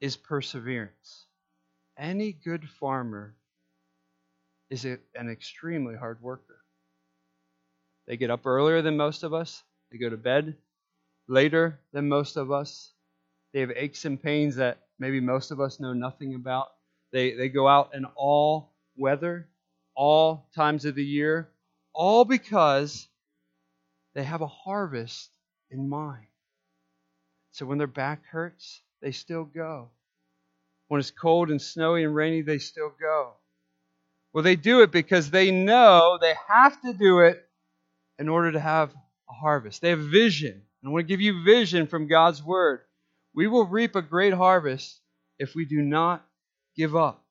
is 0.00 0.16
perseverance. 0.16 1.26
Any 1.98 2.32
good 2.32 2.68
farmer 2.68 3.34
is 4.70 4.84
an 4.84 5.00
extremely 5.30 5.96
hard 5.96 6.22
worker. 6.22 6.60
They 8.06 8.16
get 8.16 8.30
up 8.30 8.46
earlier 8.46 8.82
than 8.82 8.96
most 8.96 9.24
of 9.24 9.34
us, 9.34 9.62
they 9.90 9.98
go 9.98 10.08
to 10.08 10.16
bed 10.16 10.56
later 11.28 11.80
than 11.92 12.08
most 12.08 12.36
of 12.36 12.52
us. 12.52 12.92
They 13.52 13.60
have 13.60 13.72
aches 13.74 14.04
and 14.04 14.22
pains 14.22 14.56
that 14.56 14.78
maybe 14.98 15.20
most 15.20 15.50
of 15.50 15.60
us 15.60 15.80
know 15.80 15.92
nothing 15.92 16.34
about. 16.34 16.68
They, 17.12 17.32
they 17.32 17.48
go 17.48 17.66
out 17.66 17.94
in 17.94 18.04
all 18.14 18.74
weather, 18.96 19.48
all 19.94 20.48
times 20.54 20.84
of 20.84 20.94
the 20.94 21.04
year, 21.04 21.48
all 21.96 22.24
because 22.24 23.08
they 24.14 24.22
have 24.22 24.42
a 24.42 24.46
harvest 24.46 25.30
in 25.70 25.88
mind. 25.88 26.26
So 27.52 27.64
when 27.66 27.78
their 27.78 27.86
back 27.86 28.24
hurts, 28.26 28.82
they 29.00 29.12
still 29.12 29.44
go. 29.44 29.88
When 30.88 31.00
it's 31.00 31.10
cold 31.10 31.50
and 31.50 31.60
snowy 31.60 32.04
and 32.04 32.14
rainy, 32.14 32.42
they 32.42 32.58
still 32.58 32.92
go. 33.00 33.32
Well, 34.32 34.44
they 34.44 34.56
do 34.56 34.82
it 34.82 34.92
because 34.92 35.30
they 35.30 35.50
know 35.50 36.18
they 36.20 36.34
have 36.48 36.80
to 36.82 36.92
do 36.92 37.20
it 37.20 37.42
in 38.18 38.28
order 38.28 38.52
to 38.52 38.60
have 38.60 38.94
a 39.30 39.32
harvest. 39.32 39.80
They 39.80 39.90
have 39.90 39.98
vision. 40.00 40.62
I 40.84 40.90
want 40.90 41.02
to 41.02 41.08
give 41.08 41.20
you 41.20 41.42
vision 41.42 41.86
from 41.86 42.06
God's 42.06 42.42
Word. 42.42 42.80
We 43.34 43.48
will 43.48 43.66
reap 43.66 43.96
a 43.96 44.02
great 44.02 44.34
harvest 44.34 45.00
if 45.38 45.54
we 45.54 45.64
do 45.64 45.82
not 45.82 46.24
give 46.76 46.94
up. 46.94 47.24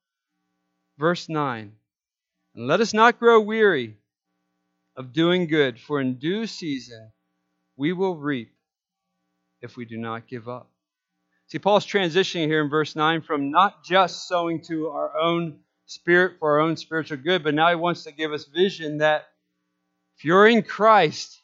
Verse 0.97 1.29
9 1.29 1.71
And 2.55 2.67
let 2.67 2.81
us 2.81 2.93
not 2.93 3.19
grow 3.19 3.39
weary 3.39 3.95
of 4.95 5.13
doing 5.13 5.47
good, 5.47 5.79
for 5.79 5.99
in 5.99 6.15
due 6.15 6.47
season 6.47 7.11
we 7.77 7.93
will 7.93 8.15
reap 8.15 8.53
if 9.61 9.75
we 9.75 9.85
do 9.85 9.97
not 9.97 10.27
give 10.27 10.47
up. 10.47 10.69
See, 11.47 11.59
Paul's 11.59 11.85
transitioning 11.85 12.47
here 12.47 12.63
in 12.63 12.69
verse 12.69 12.95
9 12.95 13.21
from 13.21 13.51
not 13.51 13.83
just 13.83 14.27
sowing 14.27 14.61
to 14.63 14.89
our 14.89 15.17
own 15.17 15.59
spirit 15.85 16.39
for 16.39 16.53
our 16.53 16.59
own 16.59 16.77
spiritual 16.77 17.17
good, 17.17 17.43
but 17.43 17.53
now 17.53 17.69
he 17.69 17.75
wants 17.75 18.03
to 18.03 18.11
give 18.11 18.33
us 18.33 18.45
vision 18.45 18.99
that 18.99 19.27
if 20.17 20.25
you're 20.25 20.47
in 20.47 20.63
Christ, 20.63 21.41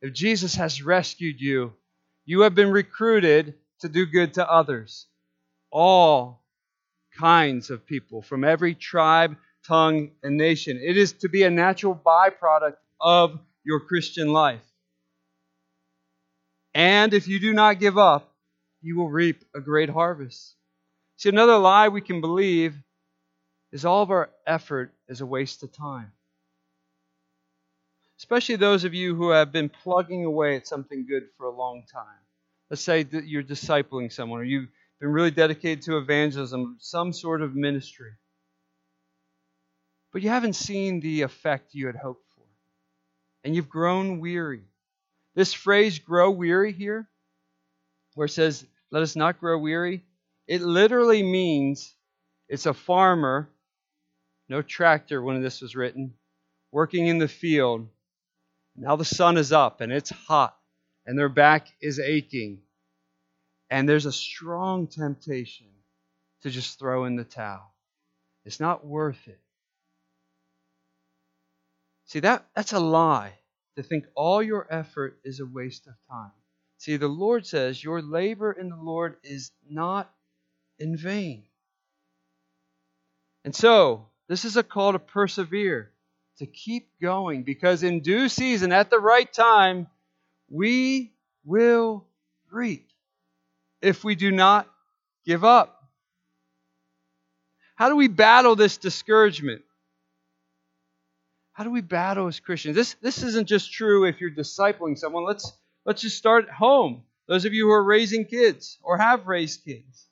if 0.00 0.12
Jesus 0.12 0.54
has 0.54 0.82
rescued 0.82 1.40
you, 1.40 1.72
you 2.24 2.42
have 2.42 2.54
been 2.54 2.70
recruited 2.70 3.54
to 3.80 3.88
do 3.88 4.06
good 4.06 4.34
to 4.34 4.50
others. 4.50 5.06
All 5.70 6.42
kinds 7.18 7.70
of 7.70 7.84
people 7.84 8.22
from 8.22 8.44
every 8.44 8.74
tribe, 8.74 9.36
tongue, 9.66 10.12
and 10.22 10.36
nation. 10.36 10.80
It 10.82 10.96
is 10.96 11.12
to 11.14 11.28
be 11.28 11.42
a 11.42 11.50
natural 11.50 11.94
byproduct 11.94 12.76
of 13.02 13.38
your 13.64 13.80
Christian 13.80 14.32
life. 14.32 14.64
And 16.74 17.12
if 17.12 17.28
you 17.28 17.38
do 17.40 17.52
not 17.52 17.80
give 17.80 17.98
up, 17.98 18.32
you 18.80 18.96
will 18.96 19.10
reap 19.10 19.44
a 19.54 19.60
great 19.60 19.90
harvest. 19.90 20.54
See, 21.16 21.28
another 21.28 21.58
lie 21.58 21.88
we 21.88 22.00
can 22.00 22.20
believe 22.20 22.74
is 23.70 23.84
all 23.84 24.02
of 24.02 24.10
our 24.10 24.30
effort 24.46 24.92
is 25.08 25.20
a 25.20 25.26
waste 25.26 25.62
of 25.62 25.72
time. 25.72 26.12
Especially 28.18 28.56
those 28.56 28.84
of 28.84 28.94
you 28.94 29.14
who 29.14 29.30
have 29.30 29.52
been 29.52 29.68
plugging 29.68 30.24
away 30.24 30.56
at 30.56 30.66
something 30.66 31.06
good 31.06 31.24
for 31.36 31.46
a 31.46 31.56
long 31.56 31.84
time. 31.92 32.04
Let's 32.70 32.82
say 32.82 33.02
that 33.02 33.26
you're 33.26 33.42
discipling 33.42 34.12
someone 34.12 34.40
or 34.40 34.44
you've 34.44 34.68
been 35.00 35.10
really 35.10 35.30
dedicated 35.30 35.82
to 35.84 35.98
evangelism, 35.98 36.76
some 36.80 37.12
sort 37.12 37.42
of 37.42 37.54
ministry. 37.54 38.12
But 40.12 40.22
you 40.22 40.28
haven't 40.28 40.54
seen 40.54 41.00
the 41.00 41.22
effect 41.22 41.74
you 41.74 41.86
had 41.86 41.96
hoped 41.96 42.24
for. 42.28 42.31
And 43.44 43.54
you've 43.54 43.68
grown 43.68 44.20
weary. 44.20 44.62
This 45.34 45.52
phrase, 45.52 45.98
grow 45.98 46.30
weary, 46.30 46.72
here, 46.72 47.08
where 48.14 48.26
it 48.26 48.30
says, 48.30 48.64
let 48.90 49.02
us 49.02 49.16
not 49.16 49.40
grow 49.40 49.58
weary, 49.58 50.02
it 50.46 50.60
literally 50.60 51.22
means 51.22 51.94
it's 52.48 52.66
a 52.66 52.74
farmer, 52.74 53.48
no 54.48 54.60
tractor 54.60 55.22
when 55.22 55.40
this 55.42 55.62
was 55.62 55.74
written, 55.74 56.12
working 56.70 57.06
in 57.06 57.18
the 57.18 57.28
field. 57.28 57.88
Now 58.76 58.96
the 58.96 59.04
sun 59.04 59.38
is 59.38 59.52
up 59.52 59.80
and 59.80 59.92
it's 59.92 60.10
hot 60.10 60.56
and 61.06 61.18
their 61.18 61.28
back 61.28 61.68
is 61.80 61.98
aching. 61.98 62.58
And 63.70 63.88
there's 63.88 64.06
a 64.06 64.12
strong 64.12 64.86
temptation 64.86 65.68
to 66.42 66.50
just 66.50 66.78
throw 66.78 67.06
in 67.06 67.16
the 67.16 67.24
towel. 67.24 67.72
It's 68.44 68.60
not 68.60 68.84
worth 68.84 69.26
it. 69.26 69.40
See, 72.12 72.20
that, 72.20 72.44
that's 72.54 72.74
a 72.74 72.78
lie 72.78 73.32
to 73.76 73.82
think 73.82 74.04
all 74.14 74.42
your 74.42 74.66
effort 74.68 75.18
is 75.24 75.40
a 75.40 75.46
waste 75.46 75.86
of 75.86 75.94
time. 76.10 76.32
See, 76.76 76.98
the 76.98 77.08
Lord 77.08 77.46
says 77.46 77.82
your 77.82 78.02
labor 78.02 78.52
in 78.52 78.68
the 78.68 78.76
Lord 78.76 79.16
is 79.24 79.50
not 79.66 80.12
in 80.78 80.94
vain. 80.94 81.44
And 83.46 83.56
so, 83.56 84.08
this 84.28 84.44
is 84.44 84.58
a 84.58 84.62
call 84.62 84.92
to 84.92 84.98
persevere, 84.98 85.90
to 86.36 86.44
keep 86.44 86.90
going, 87.00 87.44
because 87.44 87.82
in 87.82 88.00
due 88.00 88.28
season, 88.28 88.72
at 88.72 88.90
the 88.90 89.00
right 89.00 89.32
time, 89.32 89.86
we 90.50 91.14
will 91.46 92.04
reap 92.50 92.90
if 93.80 94.04
we 94.04 94.16
do 94.16 94.30
not 94.30 94.70
give 95.24 95.44
up. 95.44 95.82
How 97.74 97.88
do 97.88 97.96
we 97.96 98.08
battle 98.08 98.54
this 98.54 98.76
discouragement? 98.76 99.62
How 101.52 101.64
do 101.64 101.70
we 101.70 101.82
battle 101.82 102.26
as 102.28 102.40
Christians? 102.40 102.76
This, 102.76 102.94
this 103.02 103.22
isn't 103.22 103.48
just 103.48 103.72
true 103.72 104.06
if 104.06 104.20
you're 104.20 104.30
discipling 104.30 104.98
someone. 104.98 105.24
Let's, 105.26 105.52
let's 105.84 106.00
just 106.02 106.16
start 106.16 106.46
at 106.48 106.54
home. 106.54 107.02
Those 107.28 107.44
of 107.44 107.52
you 107.52 107.66
who 107.66 107.72
are 107.72 107.84
raising 107.84 108.24
kids 108.24 108.78
or 108.82 108.98
have 108.98 109.26
raised 109.26 109.64
kids. 109.64 110.08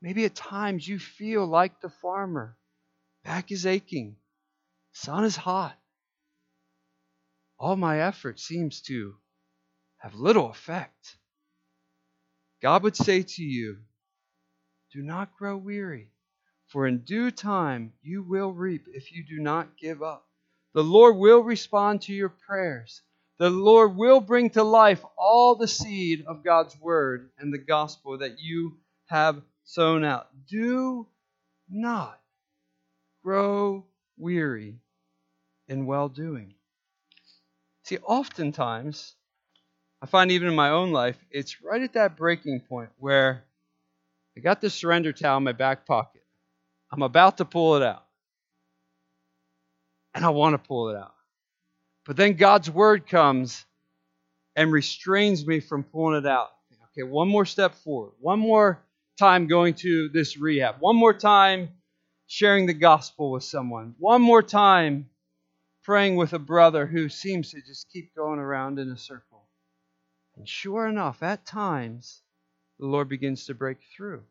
Maybe 0.00 0.24
at 0.24 0.34
times 0.34 0.86
you 0.86 0.98
feel 0.98 1.46
like 1.46 1.80
the 1.80 1.90
farmer. 1.90 2.56
Back 3.24 3.50
is 3.50 3.66
aching. 3.66 4.16
Sun 4.92 5.24
is 5.24 5.36
hot. 5.36 5.76
All 7.58 7.76
my 7.76 8.00
effort 8.00 8.40
seems 8.40 8.80
to 8.82 9.16
have 9.98 10.14
little 10.14 10.48
effect. 10.48 11.16
God 12.62 12.82
would 12.82 12.96
say 12.96 13.22
to 13.22 13.42
you, 13.42 13.78
Do 14.92 15.02
not 15.02 15.36
grow 15.36 15.56
weary, 15.56 16.10
for 16.70 16.86
in 16.86 16.98
due 16.98 17.30
time 17.30 17.92
you 18.02 18.22
will 18.22 18.52
reap 18.52 18.86
if 18.94 19.12
you 19.12 19.24
do 19.24 19.38
not 19.40 19.76
give 19.76 20.02
up. 20.02 20.26
The 20.72 20.84
Lord 20.84 21.16
will 21.16 21.40
respond 21.40 22.02
to 22.02 22.14
your 22.14 22.28
prayers. 22.28 23.02
The 23.38 23.50
Lord 23.50 23.96
will 23.96 24.20
bring 24.20 24.50
to 24.50 24.62
life 24.62 25.04
all 25.16 25.56
the 25.56 25.66
seed 25.66 26.24
of 26.26 26.44
God's 26.44 26.78
word 26.80 27.30
and 27.38 27.52
the 27.52 27.58
gospel 27.58 28.18
that 28.18 28.38
you 28.38 28.78
have 29.06 29.42
sown 29.64 30.04
out. 30.04 30.28
Do 30.48 31.08
not 31.68 32.20
grow 33.24 33.84
weary 34.16 34.76
in 35.66 35.86
well 35.86 36.08
doing. 36.08 36.54
See, 37.84 37.98
oftentimes, 37.98 39.16
I 40.00 40.06
find 40.06 40.30
even 40.30 40.48
in 40.48 40.54
my 40.54 40.70
own 40.70 40.92
life, 40.92 41.18
it's 41.30 41.62
right 41.62 41.82
at 41.82 41.94
that 41.94 42.16
breaking 42.16 42.60
point 42.60 42.90
where 42.98 43.42
I 44.36 44.40
got 44.40 44.60
the 44.60 44.70
surrender 44.70 45.12
towel 45.12 45.38
in 45.38 45.44
my 45.44 45.52
back 45.52 45.86
pocket. 45.86 46.19
I'm 46.90 47.02
about 47.02 47.38
to 47.38 47.44
pull 47.44 47.76
it 47.76 47.82
out. 47.82 48.04
And 50.14 50.24
I 50.24 50.30
want 50.30 50.54
to 50.54 50.68
pull 50.68 50.90
it 50.90 50.96
out. 50.96 51.14
But 52.04 52.16
then 52.16 52.34
God's 52.34 52.70
word 52.70 53.06
comes 53.06 53.64
and 54.56 54.72
restrains 54.72 55.46
me 55.46 55.60
from 55.60 55.84
pulling 55.84 56.18
it 56.18 56.26
out. 56.26 56.50
Okay, 56.92 57.04
one 57.04 57.28
more 57.28 57.44
step 57.44 57.74
forward. 57.76 58.12
One 58.18 58.40
more 58.40 58.82
time 59.16 59.46
going 59.46 59.74
to 59.74 60.08
this 60.08 60.36
rehab. 60.36 60.76
One 60.80 60.96
more 60.96 61.14
time 61.14 61.68
sharing 62.26 62.66
the 62.66 62.74
gospel 62.74 63.30
with 63.30 63.44
someone. 63.44 63.94
One 63.98 64.22
more 64.22 64.42
time 64.42 65.08
praying 65.84 66.16
with 66.16 66.32
a 66.32 66.38
brother 66.38 66.86
who 66.86 67.08
seems 67.08 67.50
to 67.50 67.60
just 67.62 67.88
keep 67.92 68.14
going 68.16 68.40
around 68.40 68.80
in 68.80 68.90
a 68.90 68.96
circle. 68.96 69.44
And 70.36 70.48
sure 70.48 70.88
enough, 70.88 71.22
at 71.22 71.46
times, 71.46 72.22
the 72.80 72.86
Lord 72.86 73.08
begins 73.08 73.46
to 73.46 73.54
break 73.54 73.78
through, 73.94 74.22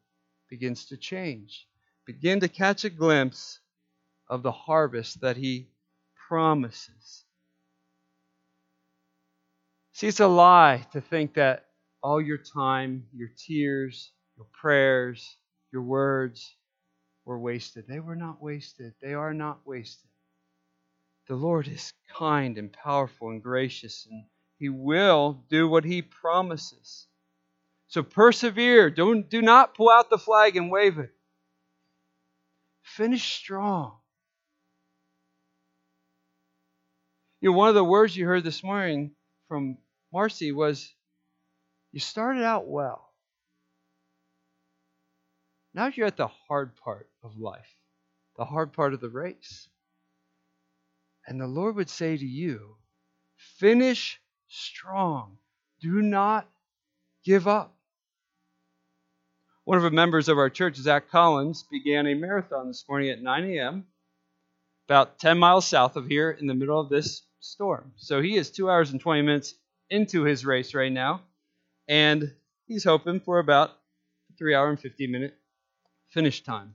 begins 0.50 0.86
to 0.88 0.98
change, 0.98 1.68
begin 2.10 2.40
to 2.40 2.48
catch 2.48 2.86
a 2.86 2.90
glimpse 2.90 3.60
of 4.28 4.42
the 4.42 4.52
harvest 4.52 5.22
that 5.22 5.38
He 5.38 5.68
promises. 6.28 7.24
See, 9.94 10.08
it's 10.08 10.20
a 10.20 10.26
lie 10.26 10.88
to 10.94 11.02
think 11.02 11.36
that 11.36 11.68
all 12.02 12.20
your 12.20 12.40
time, 12.40 13.06
your 13.14 13.30
tears, 13.38 14.12
your 14.38 14.48
prayers, 14.60 15.38
your 15.72 15.84
words 15.84 16.56
were 17.26 17.38
wasted. 17.38 17.86
They 17.88 18.00
were 18.00 18.16
not 18.16 18.42
wasted. 18.42 18.96
They 19.04 19.14
are 19.14 19.36
not 19.36 19.60
wasted. 19.64 20.10
The 21.28 21.36
Lord 21.36 21.68
is 21.68 21.94
kind 22.18 22.58
and 22.58 22.74
powerful 22.74 23.30
and 23.30 23.44
gracious, 23.44 24.08
and 24.10 24.24
He 24.58 24.70
will 24.70 25.44
do 25.48 25.68
what 25.68 25.86
He 25.86 26.02
promises. 26.02 27.06
So 27.88 28.02
persevere. 28.02 28.90
Don't, 28.90 29.30
do 29.30 29.44
not 29.44 29.76
pull 29.76 29.92
out 29.92 30.10
the 30.10 30.18
flag 30.18 30.58
and 30.58 30.72
wave 30.72 30.98
it. 30.98 31.14
Finish 32.96 33.36
strong. 33.38 33.98
You 37.40 37.52
know, 37.52 37.58
one 37.58 37.70
of 37.70 37.76
the 37.76 37.84
words 37.84 38.16
you 38.18 38.26
heard 38.26 38.44
this 38.44 38.64
morning 38.64 39.12
from 39.48 39.78
Marcy 40.12 40.52
was, 40.52 40.94
You 41.92 42.00
started 42.00 42.44
out 42.44 42.68
well. 42.68 43.14
Now 45.74 45.88
you're 45.88 46.08
at 46.08 46.18
the 46.18 46.28
hard 46.28 46.76
part 46.78 47.10
of 47.24 47.38
life, 47.38 47.76
the 48.38 48.46
hard 48.46 48.74
part 48.74 48.94
of 48.94 49.02
the 49.02 49.10
race. 49.10 49.70
And 51.28 51.40
the 51.40 51.48
Lord 51.48 51.76
would 51.76 51.90
say 51.90 52.18
to 52.18 52.26
you, 52.26 52.76
Finish 53.60 54.20
strong. 54.48 55.38
Do 55.80 56.02
not 56.02 56.50
give 57.24 57.48
up. 57.48 57.79
One 59.70 59.78
of 59.78 59.84
the 59.84 59.92
members 59.92 60.30
of 60.30 60.40
our 60.40 60.50
church, 60.50 60.78
Zach 60.78 61.12
Collins, 61.12 61.62
began 61.70 62.08
a 62.08 62.16
marathon 62.16 62.70
this 62.70 62.84
morning 62.90 63.12
at 63.12 63.22
9 63.22 63.52
a.m., 63.52 63.86
about 64.88 65.20
10 65.20 65.38
miles 65.38 65.68
south 65.68 65.96
of 65.96 66.08
here 66.08 66.32
in 66.32 66.48
the 66.48 66.56
middle 66.56 66.80
of 66.80 66.90
this 66.90 67.22
storm. 67.40 67.94
So 67.96 68.20
he 68.20 68.36
is 68.36 68.50
two 68.50 68.68
hours 68.68 68.90
and 68.90 69.00
20 69.00 69.22
minutes 69.22 69.54
into 69.92 70.24
his 70.24 70.44
race 70.44 70.74
right 70.74 70.92
now, 70.92 71.22
and 71.88 72.34
he's 72.68 72.84
hoping 72.84 73.20
for 73.20 73.38
about 73.38 73.70
a 73.70 74.38
three 74.40 74.56
hour 74.56 74.72
and 74.72 74.80
50 74.80 75.06
minute 75.06 75.38
finish 76.10 76.42
time. 76.42 76.74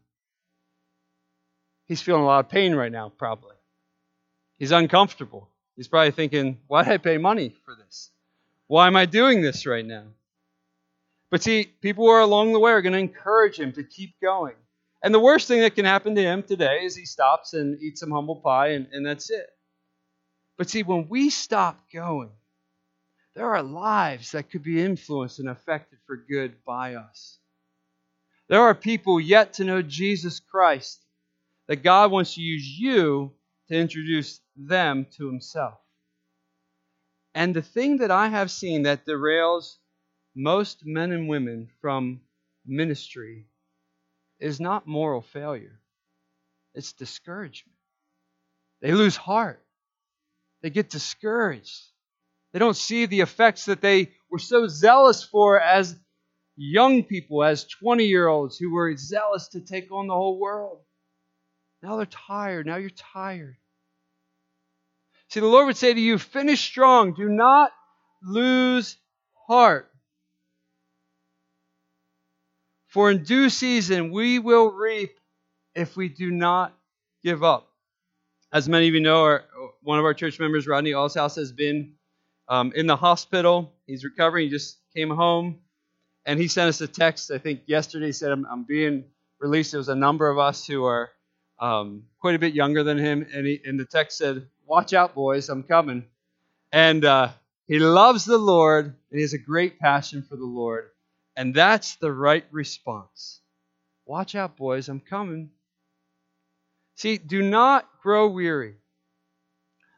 He's 1.86 2.00
feeling 2.00 2.22
a 2.22 2.26
lot 2.26 2.44
of 2.44 2.48
pain 2.48 2.76
right 2.76 2.92
now, 2.92 3.08
probably. 3.08 3.56
He's 4.56 4.70
uncomfortable. 4.70 5.48
He's 5.74 5.88
probably 5.88 6.12
thinking, 6.12 6.58
why 6.68 6.84
did 6.84 6.92
I 6.92 6.98
pay 6.98 7.18
money 7.18 7.56
for 7.64 7.74
this? 7.74 8.10
Why 8.68 8.86
am 8.86 8.94
I 8.94 9.06
doing 9.06 9.42
this 9.42 9.66
right 9.66 9.84
now? 9.84 10.04
But 11.34 11.42
see, 11.42 11.64
people 11.64 12.04
who 12.04 12.12
are 12.12 12.20
along 12.20 12.52
the 12.52 12.60
way 12.60 12.70
are 12.70 12.80
going 12.80 12.92
to 12.92 12.98
encourage 13.00 13.58
him 13.58 13.72
to 13.72 13.82
keep 13.82 14.14
going. 14.22 14.54
And 15.02 15.12
the 15.12 15.18
worst 15.18 15.48
thing 15.48 15.62
that 15.62 15.74
can 15.74 15.84
happen 15.84 16.14
to 16.14 16.22
him 16.22 16.44
today 16.44 16.84
is 16.84 16.94
he 16.94 17.06
stops 17.06 17.54
and 17.54 17.82
eats 17.82 17.98
some 17.98 18.12
humble 18.12 18.36
pie, 18.36 18.68
and, 18.68 18.86
and 18.92 19.04
that's 19.04 19.30
it. 19.30 19.48
But 20.56 20.70
see, 20.70 20.84
when 20.84 21.08
we 21.08 21.30
stop 21.30 21.90
going, 21.92 22.30
there 23.34 23.48
are 23.52 23.64
lives 23.64 24.30
that 24.30 24.48
could 24.48 24.62
be 24.62 24.80
influenced 24.80 25.40
and 25.40 25.48
affected 25.48 25.98
for 26.06 26.16
good 26.16 26.64
by 26.64 26.94
us. 26.94 27.40
There 28.48 28.62
are 28.62 28.72
people 28.72 29.18
yet 29.18 29.54
to 29.54 29.64
know 29.64 29.82
Jesus 29.82 30.38
Christ 30.38 31.04
that 31.66 31.82
God 31.82 32.12
wants 32.12 32.34
to 32.36 32.42
use 32.42 32.78
you 32.78 33.32
to 33.70 33.74
introduce 33.74 34.40
them 34.54 35.08
to 35.16 35.26
Himself. 35.26 35.80
And 37.34 37.52
the 37.52 37.60
thing 37.60 37.96
that 37.96 38.12
I 38.12 38.28
have 38.28 38.52
seen 38.52 38.84
that 38.84 39.04
derails 39.04 39.78
most 40.34 40.84
men 40.84 41.12
and 41.12 41.28
women 41.28 41.68
from 41.80 42.20
ministry 42.66 43.46
is 44.40 44.60
not 44.60 44.86
moral 44.86 45.22
failure, 45.22 45.80
it's 46.74 46.92
discouragement. 46.92 47.76
They 48.80 48.92
lose 48.92 49.16
heart, 49.16 49.64
they 50.62 50.70
get 50.70 50.90
discouraged. 50.90 51.82
They 52.52 52.60
don't 52.60 52.76
see 52.76 53.06
the 53.06 53.20
effects 53.20 53.64
that 53.64 53.80
they 53.80 54.12
were 54.30 54.38
so 54.38 54.68
zealous 54.68 55.24
for 55.24 55.60
as 55.60 55.98
young 56.56 57.02
people, 57.02 57.42
as 57.42 57.64
20 57.64 58.04
year 58.04 58.28
olds 58.28 58.56
who 58.56 58.72
were 58.72 58.96
zealous 58.96 59.48
to 59.48 59.60
take 59.60 59.90
on 59.90 60.06
the 60.06 60.14
whole 60.14 60.38
world. 60.38 60.78
Now 61.82 61.96
they're 61.96 62.06
tired. 62.06 62.66
Now 62.66 62.76
you're 62.76 62.90
tired. 62.90 63.56
See, 65.28 65.40
the 65.40 65.46
Lord 65.46 65.66
would 65.66 65.76
say 65.76 65.92
to 65.92 66.00
you, 66.00 66.16
finish 66.16 66.60
strong. 66.60 67.14
Do 67.14 67.28
not 67.28 67.72
lose 68.22 68.96
heart. 69.48 69.90
For 72.94 73.10
in 73.10 73.24
due 73.24 73.50
season 73.50 74.12
we 74.12 74.38
will 74.38 74.70
reap 74.70 75.18
if 75.74 75.96
we 75.96 76.08
do 76.08 76.30
not 76.30 76.72
give 77.24 77.42
up. 77.42 77.66
As 78.52 78.68
many 78.68 78.86
of 78.86 78.94
you 78.94 79.00
know, 79.00 79.24
our, 79.24 79.44
one 79.82 79.98
of 79.98 80.04
our 80.04 80.14
church 80.14 80.38
members, 80.38 80.68
Rodney 80.68 80.92
Allshouse, 80.92 81.34
has 81.34 81.50
been 81.50 81.94
um, 82.48 82.72
in 82.76 82.86
the 82.86 82.94
hospital. 82.94 83.72
He's 83.88 84.04
recovering. 84.04 84.44
He 84.44 84.50
just 84.50 84.78
came 84.94 85.10
home. 85.10 85.58
And 86.24 86.38
he 86.38 86.46
sent 86.46 86.68
us 86.68 86.80
a 86.82 86.86
text, 86.86 87.32
I 87.32 87.38
think 87.38 87.62
yesterday, 87.66 88.06
he 88.06 88.12
said, 88.12 88.30
I'm, 88.30 88.46
I'm 88.46 88.62
being 88.62 89.06
released. 89.40 89.72
There 89.72 89.78
was 89.78 89.88
a 89.88 89.96
number 89.96 90.30
of 90.30 90.38
us 90.38 90.64
who 90.64 90.84
are 90.84 91.10
um, 91.58 92.04
quite 92.20 92.36
a 92.36 92.38
bit 92.38 92.54
younger 92.54 92.84
than 92.84 92.96
him. 92.96 93.26
And, 93.34 93.44
he, 93.44 93.60
and 93.64 93.78
the 93.78 93.86
text 93.86 94.18
said, 94.18 94.46
Watch 94.66 94.92
out, 94.92 95.16
boys, 95.16 95.48
I'm 95.48 95.64
coming. 95.64 96.04
And 96.70 97.04
uh, 97.04 97.30
he 97.66 97.80
loves 97.80 98.24
the 98.24 98.38
Lord, 98.38 98.86
and 98.86 98.94
he 99.10 99.22
has 99.22 99.32
a 99.32 99.38
great 99.38 99.80
passion 99.80 100.22
for 100.22 100.36
the 100.36 100.44
Lord. 100.44 100.90
And 101.36 101.54
that's 101.54 101.96
the 101.96 102.12
right 102.12 102.44
response. 102.50 103.40
Watch 104.06 104.34
out, 104.34 104.56
boys, 104.56 104.88
I'm 104.88 105.00
coming. 105.00 105.50
See, 106.96 107.18
do 107.18 107.42
not 107.42 107.88
grow 108.02 108.28
weary. 108.28 108.76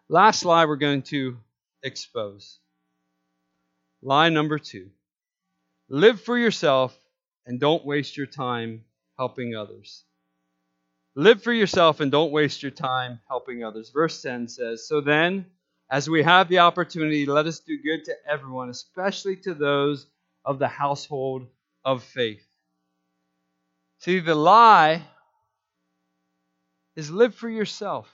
Last 0.08 0.44
lie 0.44 0.64
we're 0.64 0.76
going 0.76 1.02
to 1.02 1.36
expose. 1.82 2.58
Lie 4.02 4.28
number 4.28 4.58
two 4.58 4.90
live 5.88 6.20
for 6.20 6.36
yourself 6.36 6.96
and 7.46 7.60
don't 7.60 7.84
waste 7.84 8.16
your 8.16 8.26
time 8.26 8.84
helping 9.16 9.54
others. 9.54 10.04
Live 11.14 11.42
for 11.42 11.52
yourself 11.52 12.00
and 12.00 12.10
don't 12.10 12.32
waste 12.32 12.62
your 12.62 12.72
time 12.72 13.20
helping 13.28 13.64
others. 13.64 13.90
Verse 13.90 14.20
10 14.20 14.48
says, 14.48 14.86
So 14.86 15.00
then, 15.00 15.46
as 15.90 16.10
we 16.10 16.22
have 16.22 16.48
the 16.48 16.58
opportunity, 16.58 17.24
let 17.24 17.46
us 17.46 17.60
do 17.60 17.80
good 17.82 18.04
to 18.06 18.14
everyone, 18.28 18.68
especially 18.68 19.36
to 19.36 19.54
those 19.54 20.06
of 20.46 20.58
the 20.58 20.68
household 20.68 21.46
of 21.84 22.02
faith. 22.02 22.46
See, 23.98 24.20
the 24.20 24.34
lie 24.34 25.02
is 26.94 27.10
live 27.10 27.34
for 27.34 27.50
yourself 27.50 28.08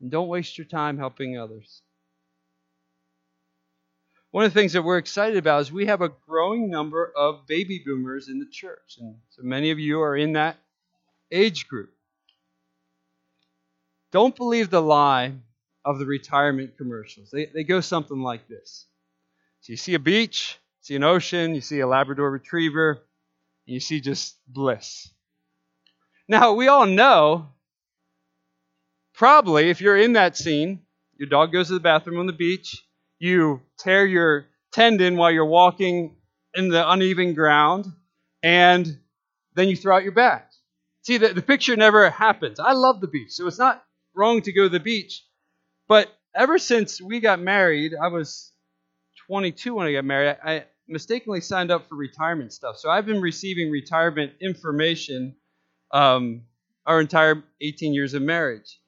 and 0.00 0.10
don't 0.10 0.28
waste 0.28 0.58
your 0.58 0.66
time 0.66 0.98
helping 0.98 1.38
others. 1.38 1.80
One 4.32 4.44
of 4.44 4.52
the 4.52 4.58
things 4.58 4.72
that 4.72 4.82
we're 4.82 4.98
excited 4.98 5.36
about 5.36 5.60
is 5.60 5.72
we 5.72 5.86
have 5.86 6.00
a 6.00 6.10
growing 6.26 6.70
number 6.70 7.12
of 7.16 7.46
baby 7.46 7.82
boomers 7.84 8.28
in 8.28 8.38
the 8.38 8.48
church. 8.50 8.96
And 8.98 9.16
so 9.30 9.42
many 9.42 9.70
of 9.70 9.78
you 9.78 10.00
are 10.00 10.16
in 10.16 10.32
that 10.32 10.56
age 11.30 11.68
group. 11.68 11.90
Don't 14.10 14.34
believe 14.34 14.70
the 14.70 14.82
lie 14.82 15.34
of 15.84 15.98
the 15.98 16.06
retirement 16.06 16.76
commercials. 16.76 17.30
They, 17.30 17.46
they 17.46 17.62
go 17.62 17.80
something 17.80 18.22
like 18.22 18.48
this. 18.48 18.86
So 19.60 19.72
you 19.72 19.76
see 19.76 19.94
a 19.94 19.98
beach, 19.98 20.58
see 20.82 20.96
an 20.96 21.04
ocean, 21.04 21.54
you 21.54 21.60
see 21.60 21.80
a 21.80 21.86
Labrador 21.86 22.30
retriever, 22.30 23.02
You 23.64 23.80
see 23.80 24.00
just 24.00 24.36
bliss. 24.46 25.08
Now, 26.28 26.54
we 26.54 26.68
all 26.68 26.86
know, 26.86 27.48
probably, 29.14 29.70
if 29.70 29.80
you're 29.80 29.96
in 29.96 30.14
that 30.14 30.36
scene, 30.36 30.80
your 31.16 31.28
dog 31.28 31.52
goes 31.52 31.68
to 31.68 31.74
the 31.74 31.80
bathroom 31.80 32.18
on 32.18 32.26
the 32.26 32.32
beach, 32.32 32.84
you 33.18 33.60
tear 33.78 34.04
your 34.04 34.46
tendon 34.72 35.16
while 35.16 35.30
you're 35.30 35.46
walking 35.46 36.16
in 36.54 36.68
the 36.68 36.90
uneven 36.90 37.34
ground, 37.34 37.86
and 38.42 38.98
then 39.54 39.68
you 39.68 39.76
throw 39.76 39.96
out 39.96 40.02
your 40.02 40.12
back. 40.12 40.50
See, 41.02 41.18
the, 41.18 41.28
the 41.28 41.42
picture 41.42 41.76
never 41.76 42.10
happens. 42.10 42.58
I 42.58 42.72
love 42.72 43.00
the 43.00 43.08
beach, 43.08 43.32
so 43.32 43.46
it's 43.46 43.58
not 43.58 43.84
wrong 44.14 44.42
to 44.42 44.52
go 44.52 44.64
to 44.64 44.68
the 44.68 44.80
beach. 44.80 45.24
But 45.86 46.08
ever 46.34 46.58
since 46.58 47.00
we 47.00 47.20
got 47.20 47.40
married, 47.40 47.92
I 48.00 48.08
was 48.08 48.52
22 49.28 49.74
when 49.74 49.86
I 49.86 49.92
got 49.92 50.04
married, 50.04 50.36
I 50.44 50.64
mistakenly 50.88 51.40
signed 51.40 51.70
up 51.70 51.88
for 51.88 51.94
retirement 51.94 52.52
stuff. 52.52 52.76
So 52.78 52.90
I've 52.90 53.06
been 53.06 53.20
receiving 53.20 53.70
retirement 53.70 54.32
information 54.40 55.36
um, 55.90 56.42
our 56.86 57.00
entire 57.00 57.42
18 57.60 57.94
years 57.94 58.14
of 58.14 58.22
marriage. 58.22 58.80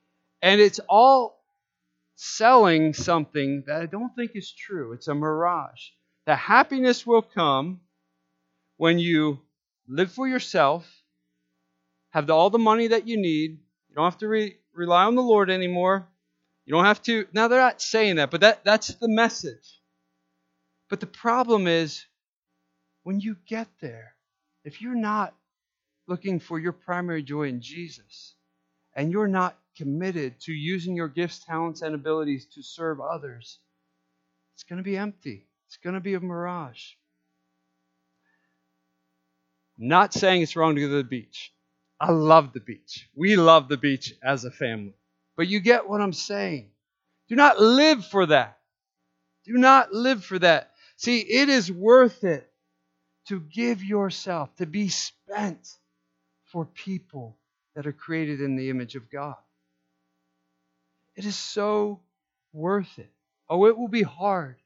And 0.43 0.61
it's 0.61 0.81
all 0.89 1.43
selling 2.17 2.95
something 2.95 3.65
that 3.67 3.81
I 3.81 3.87
don't 3.87 4.15
think 4.15 4.33
is 4.35 4.53
true. 4.53 4.93
It's 4.93 5.09
a 5.09 5.15
mirage. 5.15 5.89
The 6.27 6.37
happiness 6.37 7.07
will 7.07 7.23
come 7.23 7.81
when 8.77 8.99
you 8.99 9.41
live 9.89 10.13
for 10.13 10.27
yourself, 10.27 10.87
have 12.11 12.31
all 12.31 12.51
the 12.51 12.59
money 12.59 12.89
that 12.89 13.07
you 13.07 13.17
need. 13.17 13.59
You 13.89 13.95
don't 13.95 14.05
have 14.05 14.19
to 14.19 14.29
re- 14.29 14.57
rely 14.73 15.05
on 15.05 15.15
the 15.15 15.23
Lord 15.23 15.51
anymore. 15.51 16.09
You 16.65 16.75
don't 16.75 16.85
have 16.85 17.03
to. 17.03 17.27
Now, 17.33 17.49
they're 17.49 17.61
not 17.61 17.83
saying 17.83 18.17
that, 18.17 18.31
but 18.31 18.41
that, 18.41 18.65
that's 18.65 18.89
the 18.95 19.09
message. 19.09 19.81
But 20.89 21.01
the 21.01 21.07
problem 21.07 21.67
is 21.67 22.05
when 23.03 23.21
you 23.21 23.37
get 23.47 23.69
there, 23.81 24.15
if 24.65 24.81
you're 24.81 24.95
not 24.95 25.35
looking 26.07 26.41
for 26.41 26.59
your 26.59 26.73
primary 26.73 27.23
joy 27.23 27.49
in 27.49 27.61
Jesus 27.61 28.35
and 28.95 29.11
you're 29.11 29.29
not 29.29 29.59
committed 29.77 30.41
to 30.41 30.53
using 30.53 30.95
your 30.95 31.09
gifts, 31.09 31.45
talents, 31.45 31.83
and 31.83 31.95
abilities 31.95 32.47
to 32.55 32.63
serve 32.63 33.01
others, 33.01 33.59
it's 34.55 34.63
going 34.63 34.79
to 34.79 34.85
be 34.85 34.97
empty. 34.97 35.47
It's 35.67 35.79
going 35.79 35.95
to 35.95 36.01
be 36.01 36.15
a 36.15 36.21
mirage. 36.21 36.93
Not 39.77 40.15
saying 40.15 40.43
it's 40.43 40.57
wrong 40.57 40.77
to 40.77 40.81
go 40.81 40.89
to 40.89 40.97
the 40.97 41.05
beach. 41.05 41.53
I 41.99 42.11
love 42.13 42.53
the 42.53 42.61
beach. 42.61 43.09
We 43.17 43.37
love 43.37 43.69
the 43.69 43.77
beach 43.77 44.15
as 44.23 44.45
a 44.45 44.51
family. 44.51 44.95
But 45.37 45.49
you 45.49 45.61
get 45.61 45.89
what 45.89 46.01
I'm 46.01 46.13
saying. 46.13 46.71
Do 47.29 47.35
not 47.35 47.61
live 47.61 48.07
for 48.07 48.27
that. 48.27 48.59
Do 49.45 49.55
not 49.55 49.93
live 49.93 50.25
for 50.25 50.39
that. 50.39 50.71
See, 50.97 51.19
it 51.21 51.49
is 51.49 51.71
worth 51.71 52.25
it 52.25 52.51
to 53.29 53.41
give 53.41 53.83
yourself, 53.83 54.55
to 54.57 54.67
be 54.67 54.89
spent 54.89 55.69
for 56.45 56.65
people 56.65 57.37
that 57.75 57.87
are 57.87 57.93
created 57.93 58.41
in 58.41 58.57
the 58.57 58.71
image 58.71 58.95
of 58.95 59.11
God. 59.11 59.37
It 61.17 61.25
is 61.25 61.37
so 61.37 62.01
worth 62.53 62.99
it. 62.99 63.11
Oh, 63.49 63.67
it 63.67 63.77
will 63.77 63.89
be 63.89 64.03
hard. 64.03 64.57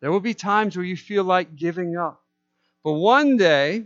There 0.00 0.12
will 0.12 0.20
be 0.20 0.34
times 0.34 0.76
where 0.76 0.84
you 0.84 0.96
feel 0.96 1.24
like 1.24 1.56
giving 1.56 1.96
up. 1.96 2.22
But 2.84 2.92
one 2.92 3.36
day, 3.36 3.84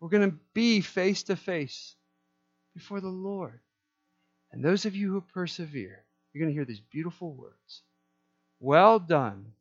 we're 0.00 0.08
going 0.08 0.30
to 0.30 0.36
be 0.54 0.80
face 0.80 1.24
to 1.24 1.36
face 1.36 1.94
before 2.74 3.00
the 3.00 3.08
Lord. 3.08 3.60
And 4.52 4.64
those 4.64 4.84
of 4.86 4.94
you 4.94 5.12
who 5.12 5.20
persevere, 5.20 6.04
you're 6.32 6.44
going 6.44 6.50
to 6.52 6.56
hear 6.56 6.64
these 6.64 6.80
beautiful 6.80 7.32
words 7.32 7.82
Well 8.60 8.98
done, 8.98 9.52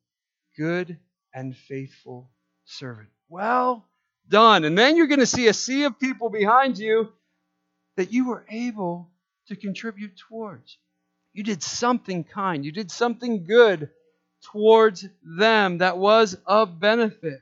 good 0.57 0.97
and 1.33 1.55
faithful 1.55 2.29
servant. 2.65 3.09
Well 3.29 3.85
done. 4.29 4.63
And 4.63 4.77
then 4.77 4.95
you're 4.95 5.07
going 5.07 5.19
to 5.19 5.25
see 5.25 5.47
a 5.47 5.53
sea 5.53 5.83
of 5.83 5.99
people 5.99 6.29
behind 6.29 6.77
you 6.77 7.09
that 7.97 8.11
you 8.11 8.27
were 8.27 8.45
able 8.49 9.09
to 9.47 9.55
contribute 9.55 10.17
towards. 10.17 10.77
You 11.33 11.43
did 11.43 11.61
something 11.61 12.23
kind, 12.23 12.65
you 12.65 12.71
did 12.71 12.91
something 12.91 13.45
good 13.45 13.89
towards 14.41 15.05
them 15.23 15.79
that 15.79 15.97
was 15.97 16.37
of 16.45 16.79
benefit. 16.79 17.41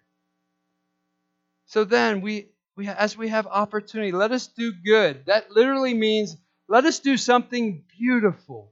So 1.66 1.84
then 1.84 2.22
we, 2.22 2.50
we 2.76 2.88
as 2.88 3.18
we 3.18 3.30
have 3.30 3.48
opportunity, 3.48 4.12
let 4.12 4.32
us 4.32 4.48
do 4.48 4.72
good. 4.72 5.26
That 5.26 5.52
literally 5.52 5.94
means 5.94 6.36
let 6.68 6.86
us 6.86 7.00
do 7.00 7.18
something 7.18 7.84
beautiful 7.98 8.72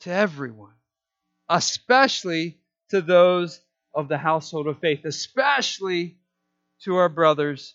to 0.00 0.10
everyone, 0.10 0.74
especially 1.48 2.58
to 2.90 3.00
those 3.00 3.60
of 3.94 4.08
the 4.08 4.18
household 4.18 4.66
of 4.66 4.78
faith, 4.80 5.04
especially 5.04 6.16
to 6.82 6.96
our 6.96 7.08
brothers 7.08 7.74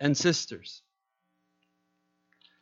and 0.00 0.16
sisters. 0.16 0.82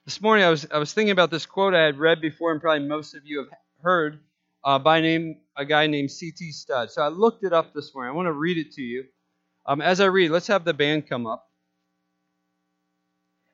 This 0.04 0.20
morning 0.20 0.44
I 0.44 0.50
was, 0.50 0.66
I 0.70 0.78
was 0.78 0.92
thinking 0.92 1.12
about 1.12 1.30
this 1.30 1.46
quote 1.46 1.74
I 1.74 1.84
had 1.84 1.98
read 1.98 2.20
before, 2.20 2.52
and 2.52 2.60
probably 2.60 2.86
most 2.86 3.14
of 3.14 3.22
you 3.24 3.38
have 3.38 3.48
heard 3.82 4.20
uh, 4.64 4.78
by 4.78 5.00
name 5.00 5.40
a 5.56 5.64
guy 5.64 5.86
named 5.86 6.10
C.T. 6.10 6.52
Studd. 6.52 6.90
So 6.90 7.02
I 7.02 7.08
looked 7.08 7.44
it 7.44 7.52
up 7.52 7.72
this 7.72 7.94
morning. 7.94 8.12
I 8.12 8.16
want 8.16 8.26
to 8.26 8.32
read 8.32 8.58
it 8.58 8.72
to 8.72 8.82
you. 8.82 9.04
Um, 9.66 9.80
as 9.80 10.00
I 10.00 10.06
read, 10.06 10.30
let's 10.30 10.48
have 10.48 10.64
the 10.64 10.74
band 10.74 11.08
come 11.08 11.26
up. 11.26 11.46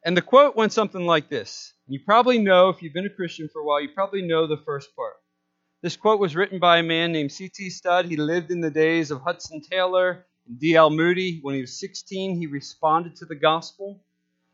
And 0.05 0.17
the 0.17 0.23
quote 0.23 0.57
went 0.57 0.73
something 0.73 1.05
like 1.05 1.29
this. 1.29 1.75
You 1.87 2.01
probably 2.05 2.39
know, 2.39 2.71
if 2.71 2.83
you've 2.83 2.95
been 2.95 3.07
a 3.07 3.11
Christian 3.11 3.49
for 3.53 3.61
a 3.61 3.65
while, 3.65 3.81
you 3.81 3.91
probably 3.95 4.23
know 4.23 4.47
the 4.47 4.63
first 4.65 4.89
part. 4.97 5.15
This 5.83 5.97
quote 5.97 6.21
was 6.21 6.37
written 6.37 6.59
by 6.59 6.79
a 6.79 6.83
man 6.83 7.11
named 7.11 7.33
C.T. 7.33 7.71
Studd. 7.71 8.05
He 8.05 8.17
lived 8.17 8.51
in 8.51 8.61
the 8.61 8.71
days 8.71 9.11
of 9.11 9.23
Hudson 9.23 9.63
Taylor 9.63 10.27
and 10.47 10.61
D.L. 10.61 10.91
Moody. 10.91 11.39
When 11.41 11.55
he 11.55 11.63
was 11.63 11.79
16, 11.81 12.37
he 12.37 12.47
responded 12.47 13.17
to 13.17 13.25
the 13.25 13.35
gospel 13.35 13.99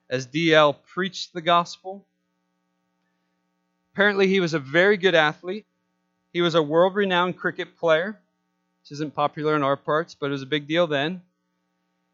as 0.09 0.27
D.L. 0.27 0.75
preached 0.75 1.33
the 1.33 1.41
gospel. 1.41 2.07
Apparently, 3.93 4.29
he 4.29 4.39
was 4.39 4.55
a 4.55 4.61
very 4.61 4.97
good 4.97 5.17
athlete. 5.17 5.67
He 6.33 6.43
was 6.43 6.55
a 6.55 6.63
world 6.63 6.95
renowned 6.95 7.37
cricket 7.37 7.77
player, 7.77 8.21
which 8.83 8.93
isn't 8.93 9.17
popular 9.17 9.57
in 9.57 9.65
our 9.65 9.77
parts, 9.77 10.15
but 10.15 10.27
it 10.27 10.33
was 10.33 10.43
a 10.43 10.47
big 10.47 10.69
deal 10.69 10.87
then. 10.87 11.23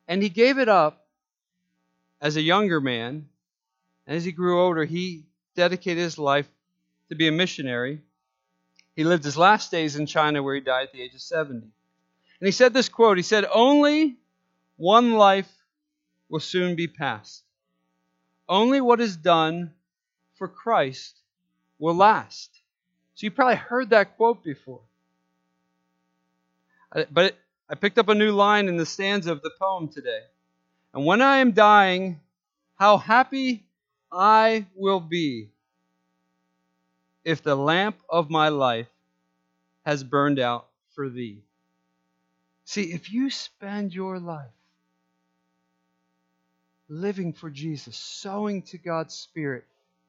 And 0.09 0.23
he 0.23 0.31
gave 0.31 0.57
it 0.57 0.71
up 0.71 1.05
as 2.19 2.37
a 2.37 2.43
younger 2.43 2.81
man. 2.81 3.29
As 4.07 4.25
he 4.25 4.33
grew 4.33 4.59
older, 4.59 4.85
he 4.85 5.25
dedicated 5.55 6.03
his 6.03 6.19
life 6.19 6.49
to 7.11 7.15
be 7.15 7.29
a 7.29 7.33
missionary. 7.33 8.01
He 8.95 9.05
lived 9.05 9.25
his 9.25 9.37
last 9.37 9.71
days 9.71 9.97
in 9.97 10.07
China, 10.07 10.43
where 10.43 10.55
he 10.55 10.61
died 10.61 10.89
at 10.89 10.93
the 10.93 11.03
age 11.03 11.15
of 11.15 11.21
70. 11.23 11.61
And 11.61 11.71
he 12.41 12.51
said 12.51 12.75
this 12.75 12.89
quote 12.89 13.17
He 13.17 13.23
said, 13.23 13.45
Only 13.53 14.17
one 14.77 15.13
life 15.13 15.51
will 16.29 16.41
soon 16.41 16.77
be 16.77 16.89
passed. 16.89 17.43
Only 18.49 18.81
what 18.81 19.01
is 19.01 19.17
done 19.17 19.73
for 20.35 20.49
Christ 20.49 21.19
will 21.79 21.95
last. 21.95 22.51
So 23.15 23.27
you 23.27 23.31
probably 23.31 23.57
heard 23.57 23.91
that 23.91 24.17
quote 24.17 24.43
before. 24.43 24.81
But 27.11 27.37
I 27.71 27.75
picked 27.75 27.99
up 27.99 28.09
a 28.09 28.15
new 28.15 28.33
line 28.33 28.69
in 28.69 28.77
the 28.77 28.85
stanza 28.85 29.33
of 29.33 29.43
the 29.43 29.53
poem 29.59 29.89
today. 29.89 30.23
And 30.93 31.07
when 31.07 31.23
I 31.23 31.39
am 31.39 31.53
dying, 31.53 32.21
how 32.75 32.99
happy 32.99 33.65
I 34.11 34.67
will 34.75 35.01
be 35.01 35.51
if 37.25 37.43
the 37.43 37.55
lamp 37.55 37.97
of 38.09 38.31
my 38.31 38.49
life 38.49 38.89
has 39.85 40.03
burned 40.05 40.39
out 40.39 40.69
for 40.95 41.09
thee. 41.09 41.43
See, 42.65 42.93
if 42.93 43.13
you 43.13 43.31
spend 43.31 43.95
your 43.95 44.19
life 44.19 44.51
living 46.89 47.33
for 47.33 47.51
Jesus, 47.51 47.97
sowing 47.97 48.63
to 48.63 48.79
God's 48.79 49.15
Spirit, 49.15 49.65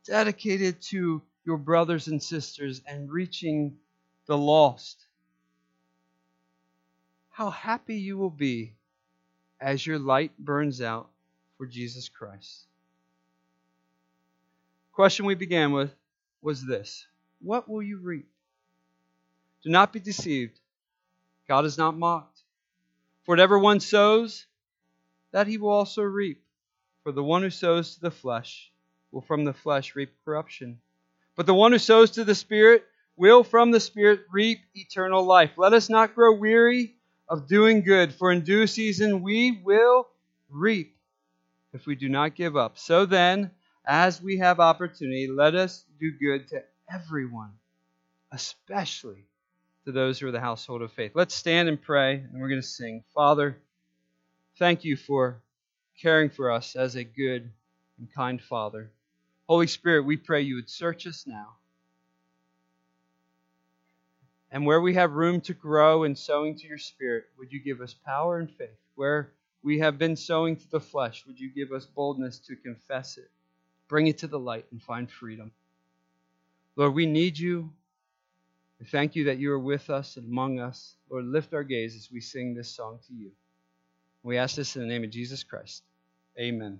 dedicated 0.05 0.81
to 0.81 1.21
your 1.45 1.57
brothers 1.57 2.07
and 2.07 2.21
sisters 2.21 2.81
and 2.85 3.11
reaching 3.11 3.77
the 4.25 4.37
lost. 4.37 5.05
How 7.29 7.49
happy 7.49 7.95
you 7.95 8.17
will 8.17 8.29
be 8.29 8.73
as 9.59 9.85
your 9.85 9.99
light 9.99 10.37
burns 10.37 10.81
out 10.81 11.09
for 11.57 11.65
Jesus 11.65 12.09
Christ. 12.09 12.65
Question 14.93 15.25
we 15.25 15.35
began 15.35 15.71
with 15.71 15.91
was 16.43 16.65
this 16.65 17.05
What 17.41 17.69
will 17.69 17.81
you 17.81 17.97
reap? 17.97 18.27
Do 19.63 19.69
not 19.69 19.93
be 19.93 19.99
deceived. 19.99 20.59
God 21.47 21.65
is 21.65 21.77
not 21.77 21.97
mocked. 21.97 22.39
For 23.23 23.31
whatever 23.31 23.57
one 23.57 23.79
sows, 23.79 24.45
that 25.31 25.47
he 25.47 25.57
will 25.57 25.69
also 25.69 26.01
reap. 26.01 26.43
For 27.03 27.11
the 27.11 27.23
one 27.23 27.41
who 27.41 27.49
sows 27.49 27.95
to 27.95 28.01
the 28.01 28.11
flesh 28.11 28.71
will 29.11 29.21
from 29.21 29.45
the 29.45 29.53
flesh 29.53 29.95
reap 29.95 30.11
corruption 30.25 30.79
but 31.35 31.45
the 31.45 31.53
one 31.53 31.71
who 31.71 31.79
sows 31.79 32.11
to 32.11 32.23
the 32.23 32.35
Spirit 32.35 32.85
will 33.15 33.43
from 33.43 33.71
the 33.71 33.79
Spirit 33.79 34.21
reap 34.31 34.59
eternal 34.75 35.23
life. 35.23 35.51
Let 35.57 35.73
us 35.73 35.89
not 35.89 36.15
grow 36.15 36.35
weary 36.35 36.95
of 37.27 37.47
doing 37.47 37.81
good, 37.81 38.13
for 38.13 38.31
in 38.31 38.41
due 38.41 38.67
season 38.67 39.23
we 39.23 39.51
will 39.63 40.07
reap 40.49 40.95
if 41.73 41.85
we 41.85 41.95
do 41.95 42.09
not 42.09 42.35
give 42.35 42.55
up. 42.55 42.77
So 42.77 43.05
then, 43.05 43.51
as 43.85 44.21
we 44.21 44.37
have 44.37 44.59
opportunity, 44.59 45.27
let 45.27 45.55
us 45.55 45.85
do 45.99 46.11
good 46.11 46.47
to 46.49 46.63
everyone, 46.91 47.51
especially 48.31 49.25
to 49.85 49.91
those 49.91 50.19
who 50.19 50.27
are 50.27 50.31
the 50.31 50.39
household 50.39 50.81
of 50.81 50.91
faith. 50.91 51.11
Let's 51.15 51.35
stand 51.35 51.67
and 51.67 51.81
pray, 51.81 52.15
and 52.15 52.41
we're 52.41 52.49
going 52.49 52.61
to 52.61 52.67
sing. 52.67 53.03
Father, 53.13 53.57
thank 54.57 54.85
you 54.85 54.95
for 54.95 55.41
caring 56.01 56.29
for 56.29 56.51
us 56.51 56.75
as 56.75 56.95
a 56.95 57.03
good 57.03 57.51
and 57.97 58.13
kind 58.13 58.41
Father. 58.41 58.89
Holy 59.47 59.67
Spirit, 59.67 60.05
we 60.05 60.17
pray 60.17 60.41
you 60.41 60.55
would 60.55 60.69
search 60.69 61.05
us 61.05 61.25
now. 61.27 61.49
And 64.51 64.65
where 64.65 64.79
we 64.79 64.93
have 64.93 65.13
room 65.13 65.41
to 65.41 65.53
grow 65.53 66.03
in 66.03 66.15
sowing 66.15 66.55
to 66.57 66.67
your 66.67 66.77
Spirit, 66.77 67.25
would 67.37 67.51
you 67.51 67.59
give 67.59 67.81
us 67.81 67.93
power 67.93 68.37
and 68.37 68.49
faith? 68.49 68.69
Where 68.95 69.31
we 69.63 69.79
have 69.79 69.97
been 69.97 70.15
sowing 70.15 70.55
to 70.55 70.69
the 70.69 70.79
flesh, 70.79 71.25
would 71.25 71.39
you 71.39 71.49
give 71.49 71.71
us 71.71 71.85
boldness 71.85 72.39
to 72.39 72.55
confess 72.55 73.17
it, 73.17 73.31
bring 73.87 74.07
it 74.07 74.19
to 74.19 74.27
the 74.27 74.39
light, 74.39 74.65
and 74.71 74.81
find 74.81 75.09
freedom? 75.09 75.51
Lord, 76.75 76.93
we 76.93 77.05
need 77.05 77.37
you. 77.37 77.71
We 78.79 78.85
thank 78.85 79.15
you 79.15 79.25
that 79.25 79.37
you 79.37 79.51
are 79.51 79.59
with 79.59 79.89
us 79.89 80.17
and 80.17 80.27
among 80.27 80.59
us. 80.59 80.95
Lord, 81.09 81.25
lift 81.25 81.53
our 81.53 81.63
gaze 81.63 81.95
as 81.95 82.09
we 82.11 82.19
sing 82.19 82.53
this 82.53 82.69
song 82.69 82.99
to 83.07 83.13
you. 83.13 83.31
We 84.23 84.37
ask 84.37 84.55
this 84.55 84.75
in 84.75 84.81
the 84.81 84.87
name 84.87 85.03
of 85.03 85.09
Jesus 85.09 85.43
Christ. 85.43 85.83
Amen. 86.39 86.79